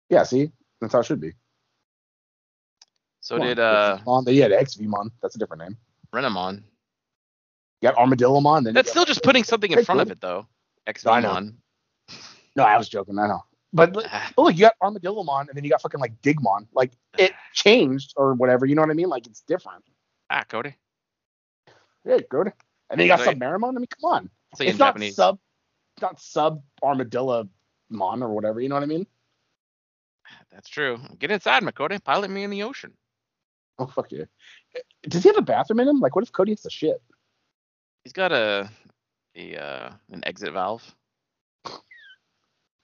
Yeah. 0.09 0.25
See, 0.25 0.51
that's 0.81 0.93
how 0.93 1.01
it 1.01 1.07
should 1.07 1.21
be. 1.21 1.33
So 3.21 3.37
Come 3.39 3.47
did 3.47 3.59
uh. 3.59 3.99
Yeah, 4.27 4.49
the 4.49 4.57
ExVeemon. 4.57 5.11
That's 5.23 5.37
a 5.37 5.39
different 5.39 5.63
name. 5.63 5.77
Renamon. 6.15 6.63
You 7.81 7.91
got 7.91 7.97
Armadillomon. 7.97 8.65
Then 8.65 8.75
That's 8.75 8.89
got- 8.89 8.93
still 8.93 9.05
just 9.05 9.23
putting 9.23 9.45
something 9.45 9.71
in 9.71 9.85
front 9.85 10.01
of 10.01 10.11
it 10.11 10.21
though. 10.21 10.47
ExVeemon. 10.87 11.55
No, 12.57 12.65
I 12.65 12.77
was 12.77 12.89
joking. 12.89 13.19
I 13.19 13.29
know. 13.29 13.45
But 13.73 13.93
but 13.93 14.07
Ah, 14.11 14.33
look, 14.37 14.55
you 14.55 14.61
got 14.61 14.75
Armadillomon, 14.83 15.49
and 15.49 15.57
then 15.57 15.63
you 15.65 15.71
got 15.71 15.81
fucking 15.83 16.01
like 16.01 16.21
Digmon. 16.23 16.67
Like 16.75 16.93
it 17.19 17.33
changed 17.55 18.15
or 18.17 18.35
whatever. 18.35 18.67
You 18.67 18.75
know 18.75 18.83
what 18.83 18.91
I 18.91 18.95
mean? 18.95 19.09
Like 19.09 19.27
it's 19.27 19.43
different. 19.43 19.85
ah, 20.31 20.45
Cody. 20.49 20.75
Yeah, 22.05 22.19
good. 22.29 22.53
And 22.89 22.99
then 22.99 23.07
you 23.07 23.09
got 23.09 23.21
Right. 23.21 23.39
Submarimon. 23.39 23.71
I 23.71 23.79
mean, 23.79 23.87
come 23.87 24.11
on. 24.11 24.31
Say 24.57 24.67
it's 24.67 24.79
not 24.79 24.89
Japanese. 24.95 25.15
sub, 25.15 25.39
not 26.03 26.21
sub 26.21 26.63
Armadillo 26.83 27.49
Mon 27.91 28.23
or 28.23 28.31
whatever. 28.35 28.61
You 28.61 28.69
know 28.69 28.75
what 28.75 28.83
I 28.83 28.87
mean? 28.87 29.07
That's 30.51 30.69
true. 30.69 30.99
Get 31.19 31.31
inside, 31.31 31.63
Makode. 31.63 32.03
Pilot 32.03 32.31
me 32.31 32.43
in 32.43 32.51
the 32.51 32.63
ocean. 32.65 32.93
Oh 33.79 33.87
fuck 33.87 34.11
yeah. 34.11 34.25
Does 35.09 35.23
he 35.23 35.29
have 35.29 35.39
a 35.39 35.43
bathroom 35.43 35.81
in 35.81 35.89
him? 35.89 36.01
Like, 36.01 36.15
what 36.17 36.25
if 36.25 36.33
Cody 36.33 36.53
has 36.53 36.63
to 36.63 36.71
shit? 36.71 37.01
He's 38.05 38.13
got 38.13 38.33
a 38.33 38.69
a 39.37 39.57
uh, 39.57 39.93
an 40.11 40.23
exit 40.27 40.53
valve. 40.53 40.95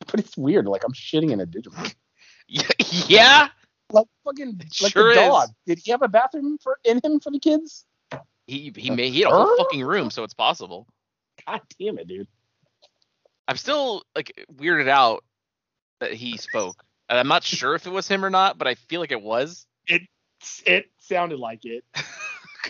But 0.10 0.20
it's 0.20 0.36
weird. 0.36 0.66
Like 0.66 0.84
I'm 0.84 0.92
shitting 0.92 1.30
in 1.32 1.40
a 1.40 1.46
Digimon. 1.46 1.94
yeah. 3.08 3.48
Like 3.90 4.06
fucking 4.24 4.60
It 4.60 4.82
like 4.82 4.92
sure 4.92 5.14
the 5.14 5.20
is. 5.20 5.28
dog. 5.28 5.48
Did 5.66 5.78
he 5.84 5.90
have 5.90 6.02
a 6.02 6.08
bathroom 6.08 6.58
for 6.62 6.78
in 6.84 7.00
him 7.02 7.20
for 7.20 7.30
the 7.30 7.38
kids? 7.38 7.84
He 8.46 8.72
he 8.76 8.90
made 8.90 9.12
he 9.12 9.20
had 9.20 9.32
a 9.32 9.36
whole 9.36 9.56
fucking 9.56 9.82
room, 9.84 10.10
so 10.10 10.22
it's 10.22 10.34
possible. 10.34 10.86
God 11.46 11.60
damn 11.78 11.98
it, 11.98 12.06
dude. 12.08 12.28
I'm 13.48 13.56
still 13.56 14.02
like 14.14 14.46
weirded 14.56 14.88
out 14.88 15.24
that 16.00 16.12
he 16.12 16.36
spoke. 16.36 16.82
And 17.08 17.18
I'm 17.18 17.28
not 17.28 17.44
sure 17.44 17.74
if 17.74 17.86
it 17.86 17.90
was 17.90 18.08
him 18.08 18.24
or 18.24 18.30
not, 18.30 18.58
but 18.58 18.66
I 18.66 18.74
feel 18.74 19.00
like 19.00 19.12
it 19.12 19.22
was. 19.22 19.66
It 19.86 20.02
it 20.64 20.86
sounded 20.98 21.38
like 21.38 21.64
it. 21.64 21.84
It's 21.94 22.04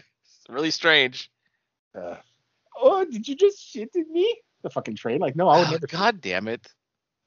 really 0.49 0.71
strange. 0.71 1.31
Uh, 1.99 2.17
oh, 2.79 3.05
did 3.07 3.27
you 3.27 3.35
just 3.35 3.59
shit 3.59 3.91
in 3.95 4.13
me? 4.13 4.39
The 4.63 4.69
fucking 4.71 4.97
train? 4.97 5.21
Like, 5.21 5.37
no, 5.37 5.49
I 5.49 5.59
would 5.59 5.69
Oh, 5.69 5.71
never. 5.73 5.87
God 5.87 6.21
damn 6.21 6.49
it. 6.49 6.67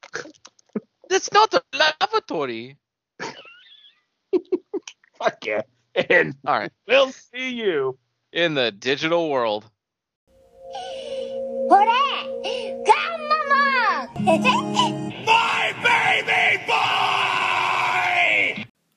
That's 1.08 1.32
not 1.32 1.54
a 1.54 1.62
lavatory. 1.74 2.76
Fuck 5.18 5.44
yeah. 5.44 5.62
And 6.08 6.34
all 6.46 6.58
right, 6.58 6.72
we'll 6.86 7.12
see 7.12 7.50
you 7.50 7.98
in 8.32 8.54
the 8.54 8.70
digital 8.70 9.28
world. 9.28 9.68
Hooray! 11.68 12.82
Come, 12.86 13.28
Mama! 13.28 14.08
My 15.26 15.74
baby! 15.82 16.09